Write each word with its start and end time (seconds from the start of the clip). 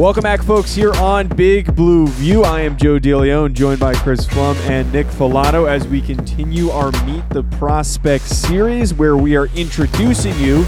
Welcome 0.00 0.22
back, 0.22 0.42
folks, 0.42 0.74
here 0.74 0.94
on 0.94 1.28
Big 1.28 1.76
Blue 1.76 2.06
View. 2.06 2.42
I 2.42 2.62
am 2.62 2.78
Joe 2.78 2.98
DeLeon, 2.98 3.52
joined 3.52 3.80
by 3.80 3.92
Chris 3.92 4.24
Pflum 4.24 4.56
and 4.60 4.90
Nick 4.94 5.06
Falato 5.08 5.68
as 5.68 5.86
we 5.86 6.00
continue 6.00 6.70
our 6.70 6.90
Meet 7.04 7.28
the 7.28 7.42
Prospect 7.58 8.24
series, 8.24 8.94
where 8.94 9.18
we 9.18 9.36
are 9.36 9.48
introducing 9.48 10.34
you 10.38 10.64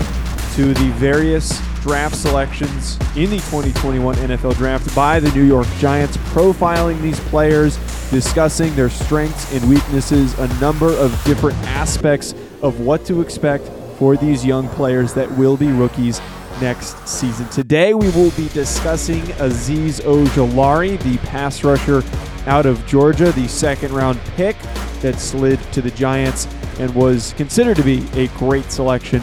to 0.52 0.74
the 0.74 0.92
various 0.98 1.58
draft 1.80 2.14
selections 2.14 2.98
in 3.16 3.30
the 3.30 3.38
2021 3.38 4.16
NFL 4.16 4.54
Draft 4.56 4.94
by 4.94 5.18
the 5.18 5.32
New 5.32 5.44
York 5.44 5.66
Giants, 5.78 6.18
profiling 6.18 7.00
these 7.00 7.18
players, 7.30 7.78
discussing 8.10 8.76
their 8.76 8.90
strengths 8.90 9.50
and 9.54 9.66
weaknesses, 9.66 10.38
a 10.40 10.60
number 10.60 10.90
of 10.90 11.10
different 11.24 11.56
aspects 11.68 12.34
of 12.60 12.80
what 12.80 13.06
to 13.06 13.22
expect 13.22 13.66
for 13.96 14.14
these 14.14 14.44
young 14.44 14.68
players 14.68 15.14
that 15.14 15.30
will 15.38 15.56
be 15.56 15.68
rookies 15.68 16.20
next 16.62 17.06
season. 17.08 17.48
Today 17.48 17.92
we 17.92 18.08
will 18.10 18.30
be 18.30 18.48
discussing 18.50 19.20
Azeez 19.42 20.00
Ojulari, 20.02 21.02
the 21.02 21.18
pass 21.26 21.64
rusher 21.64 22.02
out 22.46 22.66
of 22.66 22.86
Georgia, 22.86 23.32
the 23.32 23.48
second 23.48 23.92
round 23.92 24.18
pick 24.36 24.56
that 25.00 25.18
slid 25.18 25.60
to 25.72 25.82
the 25.82 25.90
Giants 25.90 26.46
and 26.78 26.94
was 26.94 27.34
considered 27.34 27.76
to 27.76 27.82
be 27.82 28.06
a 28.14 28.28
great 28.38 28.70
selection 28.70 29.20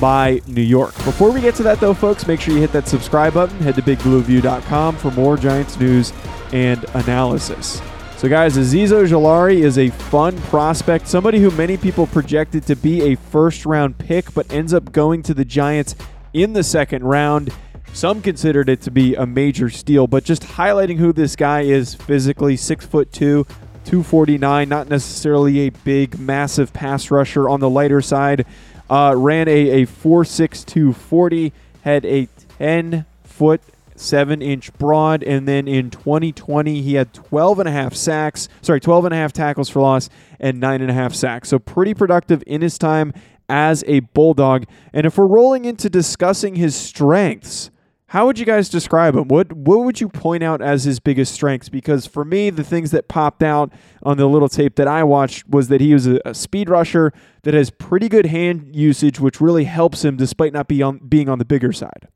by 0.00 0.40
New 0.46 0.62
York. 0.62 0.94
Before 1.04 1.32
we 1.32 1.40
get 1.40 1.56
to 1.56 1.62
that, 1.64 1.80
though, 1.80 1.94
folks, 1.94 2.26
make 2.26 2.40
sure 2.40 2.54
you 2.54 2.60
hit 2.60 2.72
that 2.72 2.86
subscribe 2.86 3.34
button. 3.34 3.58
Head 3.58 3.74
to 3.74 3.82
bigblueview.com 3.82 4.96
for 4.96 5.10
more 5.10 5.36
Giants 5.36 5.78
news 5.80 6.12
and 6.52 6.84
analysis. 6.94 7.82
So, 8.16 8.28
guys, 8.28 8.56
Azeez 8.56 8.88
Ojulari 8.88 9.58
is 9.58 9.76
a 9.76 9.90
fun 9.90 10.38
prospect, 10.42 11.06
somebody 11.06 11.38
who 11.38 11.50
many 11.50 11.76
people 11.76 12.06
projected 12.06 12.64
to 12.66 12.76
be 12.76 13.12
a 13.12 13.16
first 13.16 13.66
round 13.66 13.98
pick, 13.98 14.32
but 14.32 14.50
ends 14.52 14.72
up 14.72 14.92
going 14.92 15.22
to 15.24 15.34
the 15.34 15.44
Giants 15.44 15.96
in 16.36 16.52
the 16.52 16.62
second 16.62 17.02
round. 17.02 17.50
Some 17.94 18.20
considered 18.20 18.68
it 18.68 18.82
to 18.82 18.90
be 18.90 19.14
a 19.14 19.24
major 19.24 19.70
steal, 19.70 20.06
but 20.06 20.22
just 20.22 20.42
highlighting 20.42 20.98
who 20.98 21.14
this 21.14 21.34
guy 21.34 21.62
is 21.62 21.94
physically 21.94 22.58
six 22.58 22.84
foot 22.84 23.10
two, 23.10 23.44
249, 23.86 24.68
not 24.68 24.90
necessarily 24.90 25.60
a 25.60 25.70
big, 25.70 26.18
massive 26.18 26.74
pass 26.74 27.10
rusher 27.10 27.48
on 27.48 27.60
the 27.60 27.70
lighter 27.70 28.02
side. 28.02 28.44
Uh, 28.90 29.14
ran 29.16 29.48
a, 29.48 29.82
a 29.82 29.86
4.62 29.86 30.94
40, 30.94 31.52
had 31.82 32.04
a 32.04 32.28
10 32.58 33.06
foot 33.24 33.62
7 33.94 34.42
inch 34.42 34.74
broad, 34.74 35.22
and 35.22 35.48
then 35.48 35.66
in 35.66 35.90
2020, 35.90 36.82
he 36.82 36.94
had 36.94 37.14
12 37.14 37.60
and 37.60 37.68
a 37.68 37.72
half 37.72 37.94
sacks, 37.94 38.50
sorry, 38.60 38.80
12 38.80 39.06
and 39.06 39.14
a 39.14 39.16
half 39.16 39.32
tackles 39.32 39.70
for 39.70 39.80
loss 39.80 40.10
and 40.38 40.60
nine 40.60 40.82
and 40.82 40.90
a 40.90 40.94
half 40.94 41.14
sacks. 41.14 41.48
So 41.48 41.58
pretty 41.58 41.94
productive 41.94 42.44
in 42.46 42.60
his 42.60 42.76
time 42.76 43.14
as 43.48 43.84
a 43.86 44.00
Bulldog. 44.00 44.64
And 44.92 45.06
if 45.06 45.18
we're 45.18 45.26
rolling 45.26 45.64
into 45.64 45.88
discussing 45.88 46.56
his 46.56 46.74
strengths, 46.74 47.70
how 48.10 48.26
would 48.26 48.38
you 48.38 48.46
guys 48.46 48.68
describe 48.68 49.16
him? 49.16 49.26
What 49.26 49.52
what 49.52 49.80
would 49.80 50.00
you 50.00 50.08
point 50.08 50.44
out 50.44 50.62
as 50.62 50.84
his 50.84 51.00
biggest 51.00 51.34
strengths? 51.34 51.68
Because 51.68 52.06
for 52.06 52.24
me, 52.24 52.50
the 52.50 52.62
things 52.62 52.92
that 52.92 53.08
popped 53.08 53.42
out 53.42 53.72
on 54.04 54.16
the 54.16 54.26
little 54.26 54.48
tape 54.48 54.76
that 54.76 54.86
I 54.86 55.02
watched 55.02 55.48
was 55.48 55.68
that 55.68 55.80
he 55.80 55.92
was 55.92 56.06
a, 56.06 56.20
a 56.24 56.32
speed 56.32 56.70
rusher 56.70 57.12
that 57.42 57.54
has 57.54 57.70
pretty 57.70 58.08
good 58.08 58.26
hand 58.26 58.76
usage, 58.76 59.18
which 59.18 59.40
really 59.40 59.64
helps 59.64 60.04
him 60.04 60.16
despite 60.16 60.52
not 60.52 60.68
be 60.68 60.82
on, 60.82 60.98
being 60.98 61.28
on 61.28 61.38
the 61.38 61.44
bigger 61.44 61.72
side. 61.72 62.06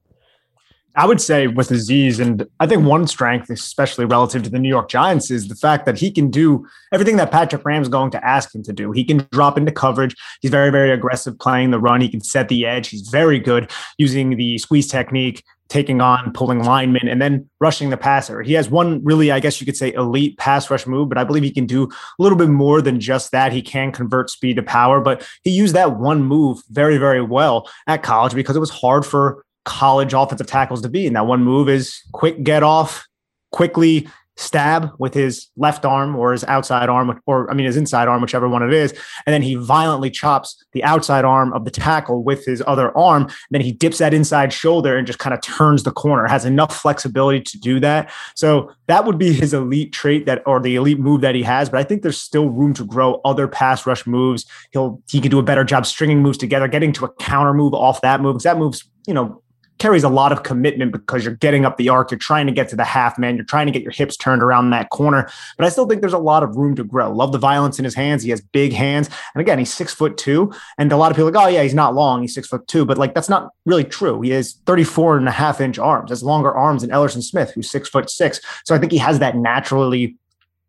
I 0.96 1.06
would 1.06 1.20
say 1.20 1.46
with 1.46 1.68
Azeez, 1.68 2.18
and 2.18 2.46
I 2.58 2.66
think 2.66 2.84
one 2.84 3.06
strength, 3.06 3.48
especially 3.48 4.04
relative 4.04 4.42
to 4.42 4.50
the 4.50 4.58
New 4.58 4.68
York 4.68 4.88
Giants, 4.88 5.30
is 5.30 5.46
the 5.46 5.54
fact 5.54 5.86
that 5.86 5.98
he 5.98 6.10
can 6.10 6.30
do 6.30 6.66
everything 6.92 7.16
that 7.16 7.30
Patrick 7.30 7.62
Graham's 7.62 7.88
going 7.88 8.10
to 8.10 8.26
ask 8.26 8.54
him 8.54 8.62
to 8.64 8.72
do. 8.72 8.90
He 8.90 9.04
can 9.04 9.26
drop 9.30 9.56
into 9.56 9.70
coverage. 9.70 10.16
He's 10.40 10.50
very, 10.50 10.70
very 10.70 10.90
aggressive 10.90 11.38
playing 11.38 11.70
the 11.70 11.78
run. 11.78 12.00
He 12.00 12.08
can 12.08 12.20
set 12.20 12.48
the 12.48 12.66
edge. 12.66 12.88
He's 12.88 13.08
very 13.08 13.38
good 13.38 13.70
using 13.98 14.36
the 14.36 14.58
squeeze 14.58 14.88
technique, 14.88 15.44
taking 15.68 16.00
on, 16.00 16.32
pulling 16.32 16.64
linemen, 16.64 17.06
and 17.06 17.22
then 17.22 17.48
rushing 17.60 17.90
the 17.90 17.96
passer. 17.96 18.42
He 18.42 18.54
has 18.54 18.68
one 18.68 19.02
really, 19.04 19.30
I 19.30 19.38
guess 19.38 19.60
you 19.60 19.66
could 19.66 19.76
say, 19.76 19.92
elite 19.92 20.38
pass 20.38 20.68
rush 20.70 20.88
move, 20.88 21.08
but 21.08 21.18
I 21.18 21.24
believe 21.24 21.44
he 21.44 21.52
can 21.52 21.66
do 21.66 21.84
a 21.84 22.22
little 22.22 22.36
bit 22.36 22.48
more 22.48 22.82
than 22.82 22.98
just 22.98 23.30
that. 23.30 23.52
He 23.52 23.62
can 23.62 23.92
convert 23.92 24.28
speed 24.28 24.56
to 24.56 24.62
power, 24.64 25.00
but 25.00 25.26
he 25.44 25.50
used 25.50 25.76
that 25.76 25.98
one 25.98 26.24
move 26.24 26.60
very, 26.68 26.98
very 26.98 27.22
well 27.22 27.70
at 27.86 28.02
college 28.02 28.34
because 28.34 28.56
it 28.56 28.60
was 28.60 28.70
hard 28.70 29.06
for 29.06 29.44
college 29.70 30.12
offensive 30.12 30.48
tackles 30.48 30.82
to 30.82 30.88
be. 30.88 31.06
And 31.06 31.14
that 31.14 31.26
one 31.26 31.44
move 31.44 31.68
is 31.68 32.02
quick 32.12 32.42
get 32.42 32.64
off, 32.64 33.06
quickly 33.52 34.08
stab 34.36 34.90
with 34.98 35.12
his 35.12 35.48
left 35.56 35.84
arm 35.84 36.16
or 36.16 36.32
his 36.32 36.42
outside 36.44 36.88
arm, 36.88 37.20
or 37.26 37.48
I 37.50 37.54
mean 37.54 37.66
his 37.66 37.76
inside 37.76 38.08
arm, 38.08 38.20
whichever 38.20 38.48
one 38.48 38.62
it 38.62 38.72
is, 38.72 38.92
and 39.26 39.32
then 39.32 39.42
he 39.42 39.54
violently 39.54 40.10
chops 40.10 40.64
the 40.72 40.82
outside 40.82 41.24
arm 41.24 41.52
of 41.52 41.64
the 41.64 41.70
tackle 41.70 42.24
with 42.24 42.44
his 42.46 42.62
other 42.66 42.96
arm. 42.96 43.28
Then 43.50 43.60
he 43.60 43.70
dips 43.70 43.98
that 43.98 44.12
inside 44.12 44.52
shoulder 44.52 44.96
and 44.96 45.06
just 45.06 45.18
kind 45.18 45.34
of 45.34 45.40
turns 45.42 45.84
the 45.84 45.92
corner. 45.92 46.26
Has 46.26 46.44
enough 46.44 46.74
flexibility 46.76 47.40
to 47.42 47.58
do 47.58 47.78
that. 47.80 48.10
So 48.34 48.72
that 48.88 49.04
would 49.04 49.18
be 49.18 49.32
his 49.32 49.54
elite 49.54 49.92
trait 49.92 50.26
that, 50.26 50.42
or 50.46 50.58
the 50.58 50.74
elite 50.74 50.98
move 50.98 51.20
that 51.20 51.34
he 51.34 51.42
has. 51.42 51.68
But 51.68 51.78
I 51.78 51.84
think 51.84 52.02
there's 52.02 52.20
still 52.20 52.48
room 52.48 52.74
to 52.74 52.84
grow 52.84 53.20
other 53.24 53.46
pass 53.46 53.86
rush 53.86 54.06
moves. 54.06 54.46
He'll 54.72 55.00
he 55.08 55.20
can 55.20 55.30
do 55.30 55.38
a 55.38 55.44
better 55.44 55.64
job 55.64 55.86
stringing 55.86 56.22
moves 56.22 56.38
together, 56.38 56.66
getting 56.66 56.92
to 56.94 57.04
a 57.04 57.12
counter 57.14 57.54
move 57.54 57.74
off 57.74 58.00
that 58.00 58.20
move 58.20 58.34
because 58.34 58.44
that 58.44 58.58
move's 58.58 58.88
you 59.06 59.14
know 59.14 59.42
carries 59.80 60.04
a 60.04 60.08
lot 60.08 60.30
of 60.30 60.42
commitment 60.42 60.92
because 60.92 61.24
you're 61.24 61.34
getting 61.34 61.64
up 61.64 61.78
the 61.78 61.88
arc, 61.88 62.10
you're 62.10 62.18
trying 62.18 62.46
to 62.46 62.52
get 62.52 62.68
to 62.68 62.76
the 62.76 62.84
half 62.84 63.18
man, 63.18 63.34
you're 63.34 63.44
trying 63.44 63.66
to 63.66 63.72
get 63.72 63.82
your 63.82 63.90
hips 63.90 64.16
turned 64.16 64.42
around 64.42 64.70
that 64.70 64.90
corner. 64.90 65.28
But 65.56 65.66
I 65.66 65.70
still 65.70 65.86
think 65.86 66.02
there's 66.02 66.12
a 66.12 66.18
lot 66.18 66.42
of 66.42 66.54
room 66.56 66.76
to 66.76 66.84
grow. 66.84 67.10
Love 67.10 67.32
the 67.32 67.38
violence 67.38 67.78
in 67.78 67.84
his 67.84 67.94
hands. 67.94 68.22
He 68.22 68.30
has 68.30 68.40
big 68.40 68.72
hands. 68.72 69.08
And 69.34 69.40
again, 69.40 69.58
he's 69.58 69.72
six 69.72 69.92
foot 69.92 70.16
two. 70.16 70.52
And 70.78 70.92
a 70.92 70.96
lot 70.96 71.10
of 71.10 71.16
people 71.16 71.30
like, 71.30 71.42
oh, 71.42 71.48
yeah, 71.48 71.62
he's 71.62 71.74
not 71.74 71.94
long. 71.94 72.20
He's 72.20 72.34
six 72.34 72.46
foot 72.46 72.68
two. 72.68 72.84
But 72.84 72.98
like, 72.98 73.14
that's 73.14 73.30
not 73.30 73.50
really 73.64 73.84
true. 73.84 74.20
He 74.20 74.30
has 74.30 74.52
34 74.66 75.16
and 75.16 75.28
a 75.28 75.32
half 75.32 75.60
inch 75.60 75.78
arms, 75.78 76.10
has 76.10 76.22
longer 76.22 76.52
arms 76.52 76.82
than 76.82 76.90
Ellerson 76.90 77.22
Smith, 77.22 77.50
who's 77.54 77.70
six 77.70 77.88
foot 77.88 78.10
six. 78.10 78.40
So 78.64 78.74
I 78.74 78.78
think 78.78 78.92
he 78.92 78.98
has 78.98 79.18
that 79.18 79.36
naturally, 79.36 80.16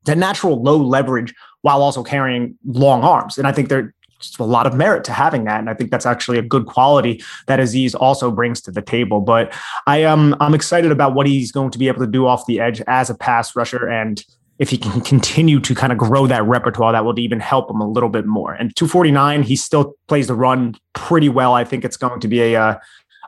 that 0.05 0.17
natural 0.17 0.63
low 0.63 0.77
leverage 0.77 1.35
while 1.63 1.81
also 1.83 2.01
carrying 2.01 2.57
long 2.65 3.03
arms. 3.03 3.37
And 3.37 3.45
I 3.45 3.51
think 3.51 3.69
they're 3.69 3.93
just 4.21 4.39
a 4.39 4.43
lot 4.43 4.65
of 4.65 4.73
merit 4.73 5.03
to 5.05 5.11
having 5.11 5.43
that. 5.45 5.59
And 5.59 5.69
I 5.69 5.73
think 5.73 5.91
that's 5.91 6.05
actually 6.05 6.37
a 6.37 6.41
good 6.41 6.65
quality 6.65 7.23
that 7.47 7.59
Azeez 7.59 7.95
also 7.99 8.31
brings 8.31 8.61
to 8.61 8.71
the 8.71 8.81
table. 8.81 9.21
But 9.21 9.53
I 9.87 9.97
am 9.97 10.35
I'm 10.39 10.53
excited 10.53 10.91
about 10.91 11.13
what 11.13 11.27
he's 11.27 11.51
going 11.51 11.71
to 11.71 11.79
be 11.79 11.87
able 11.87 11.99
to 11.99 12.07
do 12.07 12.27
off 12.27 12.45
the 12.45 12.59
edge 12.59 12.81
as 12.87 13.09
a 13.09 13.15
pass 13.15 13.55
rusher. 13.55 13.89
And 13.89 14.23
if 14.59 14.69
he 14.69 14.77
can 14.77 15.01
continue 15.13 15.59
to 15.59 15.75
kind 15.75 15.91
of 15.91 15.97
grow 15.97 16.27
that 16.27 16.43
repertoire, 16.43 16.91
that 16.91 17.03
will 17.03 17.19
even 17.19 17.39
help 17.39 17.69
him 17.69 17.81
a 17.81 17.87
little 17.87 18.09
bit 18.09 18.25
more. 18.25 18.53
And 18.53 18.75
249, 18.75 19.43
he 19.43 19.55
still 19.55 19.95
plays 20.07 20.27
the 20.27 20.35
run 20.35 20.75
pretty 20.93 21.29
well. 21.29 21.53
I 21.53 21.63
think 21.63 21.83
it's 21.83 21.97
going 21.97 22.19
to 22.19 22.27
be 22.27 22.41
a 22.41 22.61
uh, 22.61 22.79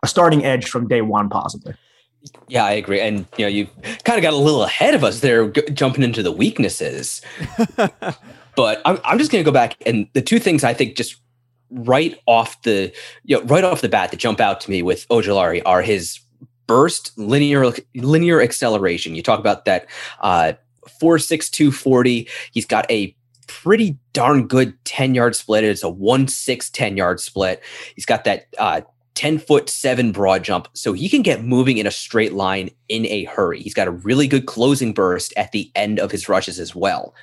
a 0.03 0.07
starting 0.07 0.43
edge 0.43 0.69
from 0.69 0.87
day 0.87 1.01
one, 1.01 1.29
possibly. 1.29 1.73
Yeah, 2.47 2.65
I 2.65 2.71
agree. 2.71 2.99
And 2.99 3.25
you 3.37 3.45
know, 3.45 3.49
you 3.49 3.67
kind 4.03 4.17
of 4.17 4.21
got 4.21 4.33
a 4.33 4.37
little 4.37 4.63
ahead 4.63 4.95
of 4.95 5.03
us 5.03 5.21
there, 5.21 5.49
g- 5.49 5.63
jumping 5.73 6.03
into 6.03 6.21
the 6.21 6.31
weaknesses. 6.31 7.21
but 8.55 8.81
I'm, 8.85 8.99
I'm 9.03 9.17
just 9.17 9.31
going 9.31 9.43
to 9.43 9.49
go 9.49 9.53
back 9.53 9.77
and 9.85 10.07
the 10.13 10.21
two 10.21 10.39
things 10.39 10.63
I 10.63 10.73
think 10.73 10.95
just 10.95 11.17
right 11.69 12.19
off 12.27 12.61
the 12.63 12.93
you 13.23 13.37
know 13.37 13.43
right 13.45 13.63
off 13.63 13.81
the 13.81 13.89
bat 13.89 14.11
that 14.11 14.17
jump 14.17 14.39
out 14.39 14.61
to 14.61 14.69
me 14.69 14.83
with 14.83 15.07
Ojulari 15.09 15.61
are 15.65 15.81
his 15.81 16.19
burst 16.67 17.17
linear 17.17 17.71
linear 17.95 18.41
acceleration. 18.41 19.15
You 19.15 19.23
talk 19.23 19.39
about 19.39 19.65
that 19.65 19.87
uh, 20.21 20.53
four 20.99 21.19
six 21.19 21.49
two 21.49 21.71
forty. 21.71 22.27
He's 22.51 22.65
got 22.65 22.89
a 22.91 23.15
pretty 23.47 23.97
darn 24.13 24.47
good 24.47 24.73
10 24.85 25.15
yard 25.15 25.35
split. 25.35 25.63
It's 25.63 25.83
a 25.83 25.89
1 25.89 26.27
6 26.27 26.69
10 26.69 26.97
yard 26.97 27.19
split. 27.19 27.61
He's 27.95 28.05
got 28.05 28.23
that 28.23 28.47
uh, 28.57 28.81
10 29.15 29.37
foot 29.39 29.69
7 29.69 30.11
broad 30.11 30.43
jump. 30.43 30.67
So 30.73 30.93
he 30.93 31.09
can 31.09 31.21
get 31.21 31.43
moving 31.43 31.77
in 31.77 31.87
a 31.87 31.91
straight 31.91 32.33
line 32.33 32.69
in 32.89 33.05
a 33.07 33.25
hurry. 33.25 33.61
He's 33.61 33.73
got 33.73 33.87
a 33.87 33.91
really 33.91 34.27
good 34.27 34.45
closing 34.45 34.93
burst 34.93 35.33
at 35.37 35.51
the 35.51 35.71
end 35.75 35.99
of 35.99 36.11
his 36.11 36.27
rushes 36.27 36.59
as 36.59 36.73
well. 36.75 37.13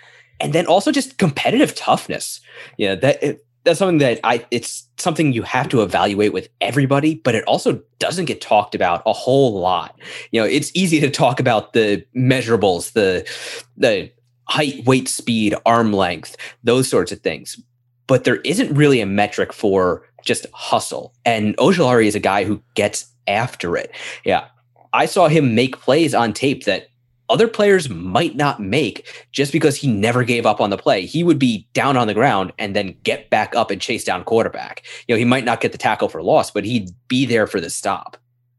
And 0.41 0.53
then 0.53 0.67
also 0.67 0.91
just 0.91 1.19
competitive 1.19 1.75
toughness. 1.75 2.41
Know, 2.79 2.97
that 2.97 3.23
it, 3.23 3.47
that's 3.65 3.79
something 3.79 3.99
that 3.99 4.21
I 4.25 4.45
it's 4.51 4.87
something 4.97 5.33
you 5.33 5.43
have 5.43 5.69
to 5.69 5.83
evaluate 5.83 6.33
with 6.33 6.49
everybody, 6.61 7.17
but 7.17 7.35
it 7.35 7.45
also 7.45 7.81
doesn't 7.99 8.25
get 8.25 8.41
talked 8.41 8.75
about 8.75 9.03
a 9.07 9.13
whole 9.13 9.59
lot. 9.61 9.99
You 10.33 10.41
know, 10.41 10.47
it's 10.47 10.71
easy 10.75 11.01
to 11.01 11.11
talk 11.11 11.41
about 11.41 11.73
the 11.75 12.05
measurables, 12.17 12.93
the 12.93 13.29
the 13.77 14.11
height, 14.49 14.85
weight, 14.85 15.09
speed, 15.09 15.55
arm 15.67 15.93
length, 15.93 16.37
those 16.65 16.89
sorts 16.89 17.13
of 17.13 17.21
things. 17.21 17.61
But 18.07 18.25
there 18.25 18.37
isn't 18.37 18.75
really 18.75 19.01
a 19.01 19.07
metric 19.07 19.53
for 19.53 20.05
just 20.25 20.47
hustle. 20.53 21.15
And 21.25 21.57
Ojulari 21.59 22.07
is 22.07 22.17
a 22.17 22.21
guy 22.21 22.45
who 22.45 22.61
gets 22.75 23.07
after 23.29 23.77
it. 23.77 23.95
Yeah. 24.25 24.47
I 24.93 25.07
saw 25.07 25.29
him 25.29 25.55
make 25.55 25.81
plays 25.81 26.15
on 26.15 26.33
tape 26.33 26.65
that 26.65 26.89
other 27.31 27.49
players 27.49 27.89
might 27.89 28.37
not 28.37 28.61
make 28.61 29.27
just 29.33 29.53
because 29.53 29.77
he 29.77 29.89
never 29.89 30.25
gave 30.25 30.45
up 30.45 30.61
on 30.61 30.71
the 30.71 30.77
play. 30.77 31.07
He 31.07 31.23
would 31.23 31.39
be 31.39 31.67
down 31.73 31.97
on 31.97 32.07
the 32.07 32.15
ground 32.15 32.53
and 32.59 32.77
then 32.77 32.97
get 33.05 33.31
back 33.31 33.55
up 33.55 33.71
and 33.71 33.81
chase 33.81 34.05
down 34.05 34.25
quarterback. 34.25 34.85
You 35.07 35.15
know, 35.15 35.19
he 35.19 35.25
might 35.25 35.45
not 35.45 35.61
get 35.61 35.73
the 35.73 35.79
tackle 35.79 36.09
for 36.09 36.23
loss, 36.23 36.51
but 36.51 36.65
he'd 36.65 36.91
be 37.09 37.25
there 37.25 37.47
for 37.47 37.61
the 37.61 37.71
stop. 37.71 38.17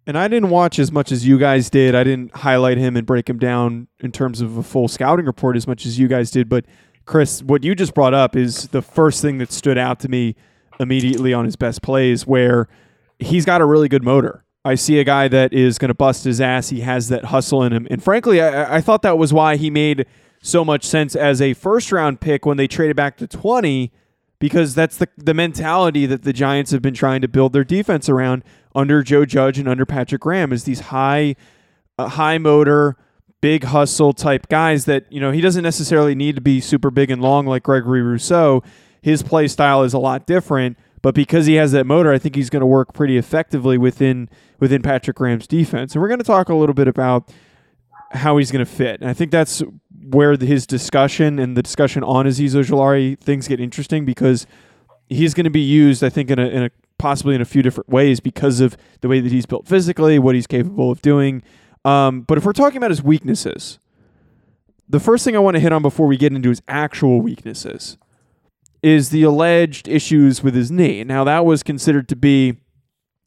And 0.08 0.18
I 0.18 0.28
didn't 0.28 0.50
watch 0.50 0.80
as 0.80 0.92
much 0.92 1.12
as 1.12 1.28
you 1.28 1.38
guys 1.38 1.70
did. 1.70 1.94
I 1.94 2.04
didn't 2.04 2.36
highlight 2.36 2.78
him 2.78 2.98
and 2.98 3.06
break 3.06 3.30
him 3.30 3.38
down 3.38 3.88
in 4.00 4.12
terms 4.12 4.42
of 4.42 4.58
a 4.58 4.64
full 4.64 4.88
scouting 4.88 5.26
report 5.26 5.56
as 5.56 5.68
much 5.68 5.86
as 5.86 6.00
you 6.00 6.08
guys 6.08 6.32
did. 6.32 6.50
But 6.50 6.66
Chris, 7.06 7.44
what 7.44 7.64
you 7.64 7.76
just 7.76 7.94
brought 7.94 8.14
up 8.14 8.36
is 8.36 8.70
the 8.70 8.82
first 8.82 9.22
thing 9.22 9.38
that 9.38 9.52
stood 9.52 9.78
out 9.78 10.00
to 10.00 10.10
me 10.10 10.36
immediately 10.80 11.34
on 11.34 11.46
his 11.46 11.56
best 11.56 11.82
plays, 11.82 12.26
where 12.26 12.68
he's 13.20 13.46
got 13.46 13.62
a 13.62 13.66
really 13.66 13.88
good 13.88 14.04
motor. 14.04 14.44
I 14.64 14.76
see 14.76 15.00
a 15.00 15.04
guy 15.04 15.28
that 15.28 15.54
is 15.54 15.78
going 15.78 15.90
to 15.90 15.96
bust 15.96 16.24
his 16.24 16.40
ass. 16.40 16.70
He 16.70 16.82
has 16.82 17.10
that 17.10 17.26
hustle 17.26 17.64
in 17.64 17.74
him. 17.74 17.88
And 17.90 18.04
frankly, 18.04 18.42
I, 18.42 18.78
I 18.78 18.82
thought 18.82 19.02
that 19.02 19.18
was 19.18 19.34
why 19.34 19.56
he 19.56 19.70
made 19.70 20.06
so 20.42 20.64
much 20.64 20.86
sense 20.86 21.16
as 21.16 21.42
a 21.42 21.54
first 21.54 21.92
round 21.92 22.20
pick 22.20 22.46
when 22.46 22.58
they 22.58 22.68
traded 22.68 22.96
back 22.96 23.18
to 23.18 23.28
20 23.28 23.92
because 24.40 24.74
that's 24.74 24.98
the 24.98 25.08
the 25.18 25.36
mentality 25.36 26.06
that 26.08 26.24
the 26.24 26.34
Giants 26.34 26.72
have 26.72 26.82
been 26.82 26.96
trying 26.96 27.22
to 27.22 27.28
build 27.28 27.54
their 27.54 27.64
defense 27.64 28.10
around 28.10 28.44
under 28.74 29.04
Joe 29.04 29.24
Judge 29.24 29.60
and 29.60 29.68
under 29.68 29.86
Patrick 29.86 30.22
Graham 30.22 30.52
is 30.52 30.64
these 30.64 30.80
high 30.80 31.36
uh, 32.00 32.10
high 32.10 32.40
motor 32.40 32.98
big 33.40 33.66
hustle 33.66 34.14
type 34.14 34.48
guys 34.50 34.86
that 34.86 35.12
you 35.12 35.20
know 35.22 35.32
he 35.32 35.42
doesn't 35.42 35.64
necessarily 35.64 36.16
need 36.16 36.36
to 36.36 36.42
be 36.42 36.60
super 36.60 36.90
big 36.90 37.12
and 37.12 37.22
long 37.22 37.46
like 37.46 37.64
Gregory 37.64 38.02
Rousseau 38.02 38.64
his 39.02 39.24
play 39.24 39.48
style 39.48 39.84
is 39.84 39.94
a 39.94 40.00
lot 40.00 40.26
different 40.26 40.78
but 41.02 41.16
because 41.16 41.46
he 41.46 41.56
has 41.56 41.72
that 41.72 41.86
motor 41.86 42.12
I 42.12 42.18
think 42.18 42.36
he's 42.36 42.50
going 42.50 42.62
to 42.62 42.68
work 42.68 42.94
pretty 42.94 43.18
effectively 43.18 43.78
within 43.78 44.30
within 44.60 44.82
Patrick 44.82 45.18
Graham's 45.18 45.48
defense 45.48 45.94
and 45.94 46.02
we're 46.02 46.08
going 46.08 46.20
to 46.20 46.26
talk 46.26 46.50
a 46.50 46.56
little 46.56 46.76
bit 46.76 46.88
about 46.88 47.32
how 48.12 48.38
he's 48.38 48.52
going 48.52 48.66
to 48.66 48.72
fit 48.72 49.02
and 49.02 49.10
I 49.10 49.14
think 49.14 49.32
that's 49.32 49.64
where 50.04 50.36
his 50.36 50.66
discussion 50.66 51.40
and 51.40 51.56
the 51.56 51.64
discussion 51.64 52.04
on 52.04 52.26
Azeez 52.26 52.56
Ojulari 52.56 53.20
things 53.20 53.48
get 53.48 53.60
interesting 53.60 54.06
because 54.06 54.46
he's 55.12 55.34
going 55.34 55.44
to 55.44 55.52
be 55.52 55.62
used, 55.62 56.04
I 56.04 56.10
think, 56.10 56.32
in 56.32 56.40
a, 56.40 56.48
in 56.48 56.64
a 56.64 56.72
possibly 56.98 57.36
in 57.36 57.42
a 57.42 57.46
few 57.46 57.62
different 57.62 57.90
ways 57.90 58.20
because 58.20 58.60
of 58.60 58.78
the 59.02 59.08
way 59.08 59.20
that 59.20 59.32
he's 59.32 59.46
built 59.46 59.68
physically, 59.68 60.20
what 60.20 60.36
he's 60.36 60.48
capable 60.48 60.92
of 60.92 61.02
doing. 61.02 61.44
Um, 61.84 62.22
but 62.22 62.38
if 62.38 62.46
we're 62.46 62.54
talking 62.54 62.78
about 62.78 62.92
his 62.92 63.04
weaknesses, 63.04 63.80
the 64.88 65.00
first 65.00 65.26
thing 65.26 65.36
I 65.36 65.40
want 65.40 65.56
to 65.56 65.60
hit 65.60 65.74
on 65.74 65.82
before 65.82 66.08
we 66.08 66.18
get 66.18 66.32
into 66.32 66.50
his 66.50 66.62
actual 66.68 67.22
weaknesses 67.22 67.98
is 68.84 69.10
the 69.10 69.24
alleged 69.24 69.88
issues 69.88 70.42
with 70.44 70.56
his 70.56 70.72
knee. 70.72 71.04
Now, 71.04 71.24
that 71.24 71.46
was 71.46 71.64
considered 71.64 72.10
to 72.10 72.16
be 72.16 72.58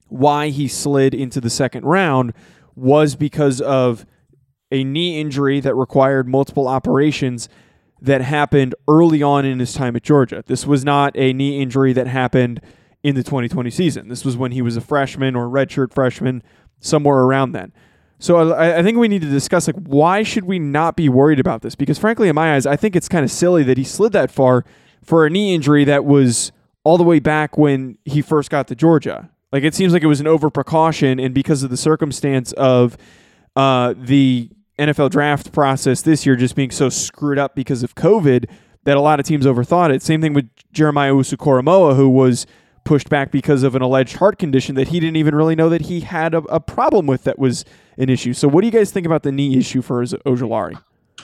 why 0.09 0.49
he 0.49 0.69
slid 0.69 1.15
into 1.15 1.41
the 1.41 1.51
second 1.51 1.85
round 1.85 2.33
was 2.75 3.15
because 3.15 3.61
of 3.61 4.05
a 4.71 4.85
knee 4.85 5.21
injury 5.21 5.61
that 5.61 5.75
required 5.75 6.29
multiple 6.29 6.67
operations 6.67 7.49
that 8.01 8.21
happened 8.21 8.75
early 8.89 9.23
on 9.23 9.45
in 9.45 9.61
his 9.61 9.73
time 9.73 9.97
at 9.97 10.03
Georgia. 10.03 10.43
This 10.47 10.67
was 10.67 10.85
not 10.85 11.17
a 11.17 11.33
knee 11.33 11.63
injury 11.63 11.93
that 11.93 12.07
happened 12.07 12.61
in 13.03 13.15
the 13.15 13.23
2020 13.23 13.71
season. 13.71 14.09
This 14.09 14.25
was 14.25 14.37
when 14.37 14.53
he 14.53 14.63
was 14.63 14.77
a 14.77 14.81
freshman 14.81 15.37
or 15.37 15.47
redshirt 15.47 15.95
freshman, 15.95 16.43
somewhere 16.81 17.21
around 17.21 17.53
then. 17.53 17.73
So 18.19 18.53
I, 18.53 18.79
I, 18.79 18.83
think 18.83 18.97
we 18.97 19.09
need 19.09 19.23
to 19.23 19.31
discuss 19.31 19.67
like 19.67 19.77
why 19.77 20.23
should 20.23 20.45
we 20.45 20.59
not 20.59 20.97
be 20.97 21.09
worried 21.09 21.41
about 21.41 21.63
this? 21.63 21.75
Because 21.75 21.99
frankly, 21.99 22.29
in 22.29 22.35
my 22.35 22.55
eyes, 22.55 22.67
I 22.67 22.77
think 22.77 22.97
it's 22.97 23.09
kind 23.09 23.25
of 23.25 23.31
silly 23.31 23.63
that 23.65 23.77
he 23.77 23.85
slid 23.85 24.13
that 24.13 24.31
far 24.31 24.65
for 25.05 25.27
a 25.27 25.31
knee 25.31 25.55
injury 25.55 25.85
that 25.85 26.05
was 26.05 26.53
all 26.83 26.99
the 26.99 27.05
way 27.05 27.19
back 27.19 27.57
when 27.57 27.99
he 28.05 28.23
first 28.23 28.51
got 28.51 28.69
to 28.69 28.75
Georgia. 28.75 29.31
Like 29.53 29.63
it 29.63 29.75
seems 29.75 29.93
like 29.93 30.03
it 30.03 30.09
was 30.09 30.21
an 30.21 30.27
over 30.27 30.51
precaution, 30.51 31.21
and 31.21 31.33
because 31.33 31.63
of 31.63 31.71
the 31.71 31.77
circumstance 31.77 32.53
of 32.53 32.97
uh, 33.57 33.95
the 33.97 34.51
NFL 34.79 35.11
draft 35.11 35.53
process 35.53 36.03
this 36.03 36.27
year 36.27 36.35
just 36.35 36.57
being 36.57 36.71
so 36.71 36.89
screwed 36.89 37.39
up 37.39 37.55
because 37.55 37.83
of 37.83 37.95
COVID 37.95 38.51
that 38.83 38.97
a 38.97 39.01
lot 39.01 39.21
of 39.21 39.27
teams 39.27 39.47
overthought 39.47 39.95
it. 39.95 40.03
Same 40.03 40.21
thing 40.21 40.35
with 40.35 40.51
Jeremiah 40.73 41.13
Owusu-Koramoah, 41.13 41.97
who 41.97 42.09
was 42.09 42.47
pushed 42.85 43.09
back 43.09 43.31
because 43.31 43.63
of 43.63 43.75
an 43.75 43.83
alleged 43.83 44.17
heart 44.17 44.39
condition 44.39 44.75
that 44.75 44.89
he 44.89 45.01
didn't 45.01 45.17
even 45.17 45.35
really 45.35 45.55
know 45.55 45.69
that 45.69 45.83
he 45.83 46.01
had 46.01 46.35
a, 46.35 46.39
a 46.39 46.61
problem 46.61 47.07
with 47.07 47.25
that 47.25 47.39
was 47.39 47.65
an 47.97 48.11
issue. 48.11 48.33
So, 48.33 48.47
what 48.49 48.61
do 48.61 48.67
you 48.67 48.73
guys 48.73 48.91
think 48.91 49.07
about 49.07 49.23
the 49.23 49.33
knee 49.33 49.57
issue 49.57 49.81
for 49.81 50.05
Ojulari? 50.05 50.79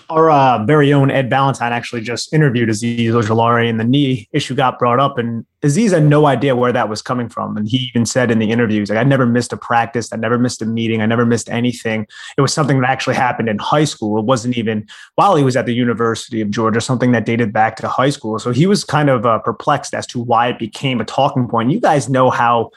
Our 0.09 0.29
uh, 0.29 0.65
very 0.65 0.93
own 0.93 1.09
Ed 1.11 1.31
Valentine 1.31 1.73
actually 1.73 2.01
just 2.01 2.33
interviewed 2.33 2.69
Azeez 2.69 3.11
Ojulari, 3.11 3.71
and 3.71 3.79
the 3.79 3.85
knee 3.85 4.29
issue 4.33 4.57
got 4.57 4.77
brought 4.77 4.99
up. 4.99 5.19
And 5.19 5.47
Azeez 5.63 5.93
had 5.93 6.05
no 6.05 6.27
idea 6.27 6.57
where 6.57 6.73
that 6.73 6.89
was 6.89 7.01
coming 7.01 7.29
from. 7.29 7.57
And 7.57 7.69
he 7.69 7.89
even 7.95 8.05
said 8.05 8.31
in 8.31 8.41
the 8.41 8.51
interviews, 8.51 8.91
like, 8.91 8.99
I 8.99 9.05
never 9.05 9.25
missed 9.25 9.53
a 9.53 9.57
practice, 9.57 10.13
I 10.13 10.17
never 10.17 10.37
missed 10.37 10.63
a 10.63 10.67
meeting, 10.67 11.01
I 11.01 11.07
never 11.07 11.25
missed 11.25 11.49
anything. 11.49 12.09
It 12.37 12.41
was 12.41 12.53
something 12.53 12.81
that 12.81 12.91
actually 12.91 13.15
happened 13.15 13.49
in 13.49 13.59
high 13.59 13.85
school. 13.85 14.19
It 14.19 14.25
wasn't 14.25 14.57
even 14.57 14.87
while 15.15 15.37
he 15.37 15.45
was 15.45 15.57
at 15.57 15.67
the 15.67 15.75
University 15.75 16.41
of 16.41 16.51
Georgia, 16.51 16.81
something 16.81 17.13
that 17.13 17.25
dated 17.25 17.53
back 17.53 17.77
to 17.77 17.89
high 17.89 18.11
school. 18.11 18.41
So 18.41 18.51
he 18.51 18.67
was 18.67 18.83
kind 18.83 19.11
of 19.11 19.25
uh, 19.25 19.39
perplexed 19.39 19.95
as 19.95 20.09
to 20.09 20.21
why 20.21 20.49
it 20.49 20.59
became 20.59 21.01
a 21.01 21.05
talking 21.05 21.47
point. 21.47 21.71
You 21.71 21.81
guys 21.81 22.09
know 22.09 22.31
how 22.31 22.71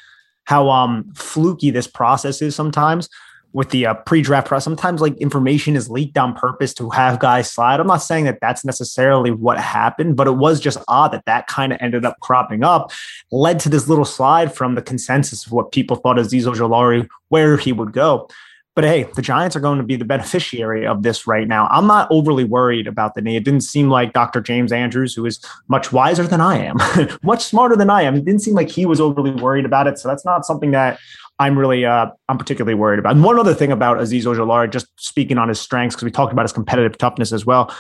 how 0.45 0.69
um 0.69 1.09
fluky 1.15 1.71
this 1.71 1.87
process 1.87 2.41
is 2.41 2.55
sometimes 2.55 3.09
with 3.53 3.69
the 3.69 3.85
uh, 3.85 3.93
pre-draft 3.93 4.47
process. 4.47 4.63
Sometimes 4.63 4.99
like 4.99 5.15
information 5.17 5.75
is 5.75 5.89
leaked 5.89 6.17
on 6.17 6.33
purpose 6.33 6.73
to 6.75 6.89
have 6.89 7.19
guys 7.19 7.49
slide. 7.49 7.79
I'm 7.79 7.87
not 7.87 7.97
saying 7.97 8.25
that 8.25 8.39
that's 8.41 8.65
necessarily 8.65 9.31
what 9.31 9.59
happened, 9.59 10.15
but 10.15 10.27
it 10.27 10.31
was 10.31 10.59
just 10.59 10.79
odd 10.87 11.13
that 11.13 11.25
that 11.25 11.47
kind 11.47 11.71
of 11.71 11.77
ended 11.79 12.03
up 12.03 12.19
cropping 12.19 12.63
up, 12.63 12.91
led 13.31 13.59
to 13.61 13.69
this 13.69 13.87
little 13.87 14.05
slide 14.05 14.53
from 14.53 14.75
the 14.75 14.81
consensus 14.81 15.45
of 15.45 15.51
what 15.51 15.71
people 15.71 15.95
thought 15.95 16.17
Azeez 16.17 16.45
Ojulari 16.45 17.07
where 17.29 17.57
he 17.57 17.71
would 17.71 17.93
go. 17.93 18.27
But 18.75 18.85
hey, 18.85 19.03
the 19.15 19.21
Giants 19.21 19.55
are 19.55 19.59
going 19.59 19.77
to 19.77 19.83
be 19.83 19.95
the 19.97 20.05
beneficiary 20.05 20.87
of 20.87 21.03
this 21.03 21.27
right 21.27 21.47
now. 21.47 21.67
I'm 21.67 21.85
not 21.85 22.07
overly 22.09 22.43
worried 22.43 22.87
about 22.87 23.13
the 23.13 23.21
knee. 23.21 23.35
It 23.35 23.43
didn't 23.45 23.61
seem 23.61 23.87
like 23.89 24.13
Dr. 24.13 24.41
James 24.41 24.71
Andrews, 24.71 25.13
who 25.13 25.27
is 25.27 25.39
much 25.67 25.91
wiser 25.91 26.25
than 26.25 26.41
I 26.41 26.57
am, 26.57 26.77
much 27.23 27.43
smarter 27.43 27.75
than 27.75 27.91
I 27.91 28.01
am, 28.01 28.15
it 28.15 28.25
didn't 28.25 28.41
seem 28.41 28.55
like 28.55 28.69
he 28.69 28.87
was 28.87 28.99
overly 28.99 29.29
worried 29.29 29.65
about 29.65 29.85
it. 29.85 29.99
So 29.99 30.07
that's 30.07 30.25
not 30.25 30.43
something 30.43 30.71
that 30.71 30.99
I'm 31.43 31.59
really 31.59 31.85
uh, 31.85 32.07
I'm 32.29 32.37
particularly 32.37 32.73
worried 32.73 32.99
about. 32.99 33.15
And 33.15 33.23
one 33.23 33.37
other 33.37 33.53
thing 33.53 33.69
about 33.69 33.97
Azeez 33.97 34.23
Ojulari, 34.23 34.71
just 34.71 34.87
speaking 34.95 35.37
on 35.37 35.49
his 35.49 35.59
strengths, 35.59 35.93
because 35.93 36.05
we 36.05 36.11
talked 36.11 36.31
about 36.31 36.43
his 36.43 36.53
competitive 36.53 36.97
toughness 36.97 37.33
as 37.33 37.45
well. 37.45 37.75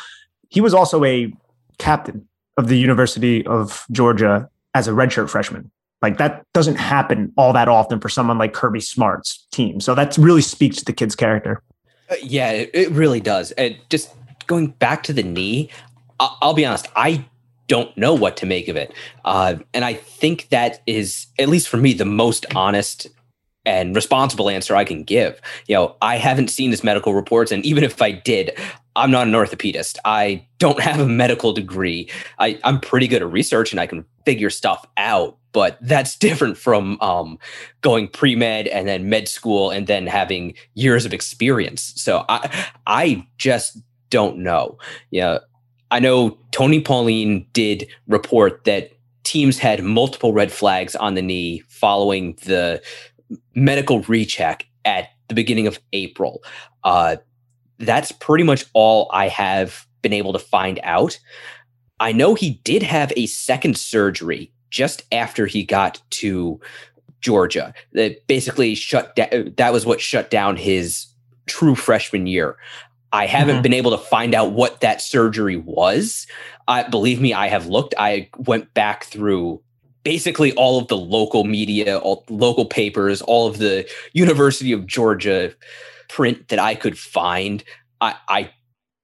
He 0.49 0.59
was 0.59 0.73
also 0.73 1.05
a 1.05 1.33
captain 1.77 2.27
of 2.57 2.67
the 2.67 2.77
University 2.77 3.45
of 3.47 3.85
Georgia 3.89 4.49
as 4.73 4.89
a 4.89 4.91
redshirt 4.91 5.29
freshman. 5.29 5.71
Like 6.01 6.17
that 6.17 6.45
doesn't 6.53 6.75
happen 6.75 7.31
all 7.37 7.53
that 7.53 7.69
often 7.69 8.01
for 8.01 8.09
someone 8.09 8.37
like 8.37 8.51
Kirby 8.51 8.81
Smart's 8.81 9.47
team. 9.53 9.79
So 9.79 9.95
that 9.95 10.17
really 10.17 10.41
speaks 10.41 10.75
to 10.77 10.85
the 10.85 10.91
kid's 10.91 11.15
character. 11.15 11.63
Uh, 12.09 12.15
yeah, 12.21 12.51
it, 12.51 12.69
it, 12.73 12.91
really 12.91 13.21
does. 13.21 13.51
And 13.51 13.77
just 13.89 14.13
going 14.45 14.71
back 14.71 15.03
to 15.03 15.13
the 15.13 15.23
knee, 15.23 15.69
I'll, 16.19 16.37
I'll 16.41 16.53
be 16.53 16.65
honest, 16.65 16.89
I 16.97 17.23
don't 17.69 17.95
know 17.95 18.13
what 18.13 18.35
to 18.37 18.45
make 18.45 18.67
of 18.67 18.75
it. 18.75 18.93
Uh, 19.23 19.55
and 19.73 19.85
I 19.85 19.93
think 19.93 20.49
that 20.49 20.81
is, 20.85 21.27
at 21.39 21.47
least 21.47 21.69
for 21.69 21.77
me, 21.77 21.93
the 21.93 22.03
most 22.03 22.45
honest 22.53 23.07
and 23.65 23.95
responsible 23.95 24.49
answer 24.49 24.75
I 24.75 24.83
can 24.83 25.03
give. 25.03 25.39
You 25.67 25.75
know, 25.75 25.95
I 26.01 26.17
haven't 26.17 26.49
seen 26.49 26.71
his 26.71 26.83
medical 26.83 27.13
reports, 27.13 27.51
and 27.51 27.65
even 27.65 27.83
if 27.83 28.01
I 28.01 28.11
did, 28.11 28.57
I'm 28.95 29.11
not 29.11 29.27
an 29.27 29.33
orthopedist. 29.33 29.97
I 30.05 30.45
don't 30.59 30.79
have 30.79 30.99
a 30.99 31.07
medical 31.07 31.53
degree. 31.53 32.09
I, 32.39 32.59
I'm 32.63 32.79
pretty 32.79 33.07
good 33.07 33.21
at 33.21 33.31
research 33.31 33.71
and 33.71 33.79
I 33.79 33.87
can 33.87 34.05
figure 34.25 34.49
stuff 34.49 34.85
out, 34.97 35.37
but 35.51 35.77
that's 35.81 36.15
different 36.17 36.57
from 36.57 36.99
um, 37.01 37.39
going 37.81 38.07
pre 38.07 38.35
med 38.35 38.67
and 38.67 38.87
then 38.87 39.09
med 39.09 39.27
school 39.27 39.71
and 39.71 39.87
then 39.87 40.07
having 40.07 40.53
years 40.75 41.05
of 41.05 41.13
experience. 41.13 41.93
So 41.95 42.25
I, 42.29 42.71
I 42.85 43.27
just 43.37 43.77
don't 44.09 44.37
know. 44.37 44.77
Yeah, 45.09 45.39
I 45.89 45.99
know 45.99 46.37
Tony 46.51 46.81
Pauline 46.81 47.47
did 47.53 47.87
report 48.07 48.63
that 48.65 48.91
teams 49.23 49.57
had 49.57 49.83
multiple 49.83 50.33
red 50.33 50.51
flags 50.51 50.95
on 50.95 51.15
the 51.15 51.21
knee 51.21 51.63
following 51.67 52.37
the 52.45 52.81
medical 53.55 54.01
recheck 54.01 54.65
at 54.85 55.09
the 55.27 55.35
beginning 55.35 55.67
of 55.67 55.79
April. 55.93 56.43
Uh, 56.83 57.17
that's 57.79 58.11
pretty 58.11 58.43
much 58.43 58.65
all 58.73 59.09
I 59.11 59.27
have 59.27 59.87
been 60.01 60.13
able 60.13 60.33
to 60.33 60.39
find 60.39 60.79
out. 60.83 61.19
I 61.99 62.11
know 62.11 62.35
he 62.35 62.61
did 62.63 62.83
have 62.83 63.13
a 63.15 63.27
second 63.27 63.77
surgery 63.77 64.51
just 64.69 65.03
after 65.11 65.45
he 65.45 65.63
got 65.63 66.01
to 66.11 66.59
Georgia. 67.21 67.73
That 67.93 68.27
basically 68.27 68.75
shut 68.75 69.15
down. 69.15 69.53
That 69.57 69.73
was 69.73 69.85
what 69.85 70.01
shut 70.01 70.29
down 70.29 70.57
his 70.57 71.07
true 71.45 71.75
freshman 71.75 72.27
year. 72.27 72.57
I 73.13 73.27
haven't 73.27 73.55
mm-hmm. 73.55 73.63
been 73.63 73.73
able 73.73 73.91
to 73.91 73.97
find 73.97 74.33
out 74.33 74.53
what 74.53 74.81
that 74.81 75.01
surgery 75.01 75.55
was. 75.55 76.25
I 76.67 76.83
believe 76.83 77.21
me, 77.21 77.33
I 77.33 77.47
have 77.47 77.67
looked. 77.67 77.93
I 77.97 78.29
went 78.37 78.73
back 78.73 79.03
through 79.03 79.61
basically 80.03 80.53
all 80.53 80.79
of 80.79 80.87
the 80.87 80.97
local 80.97 81.43
media, 81.43 81.97
all 81.97 82.25
local 82.29 82.65
papers, 82.65 83.21
all 83.21 83.47
of 83.47 83.57
the 83.57 83.89
University 84.13 84.71
of 84.71 84.85
Georgia 84.85 85.53
print 86.09 86.49
that 86.49 86.59
I 86.59 86.75
could 86.75 86.97
find. 86.97 87.63
I, 88.01 88.15
I 88.27 88.51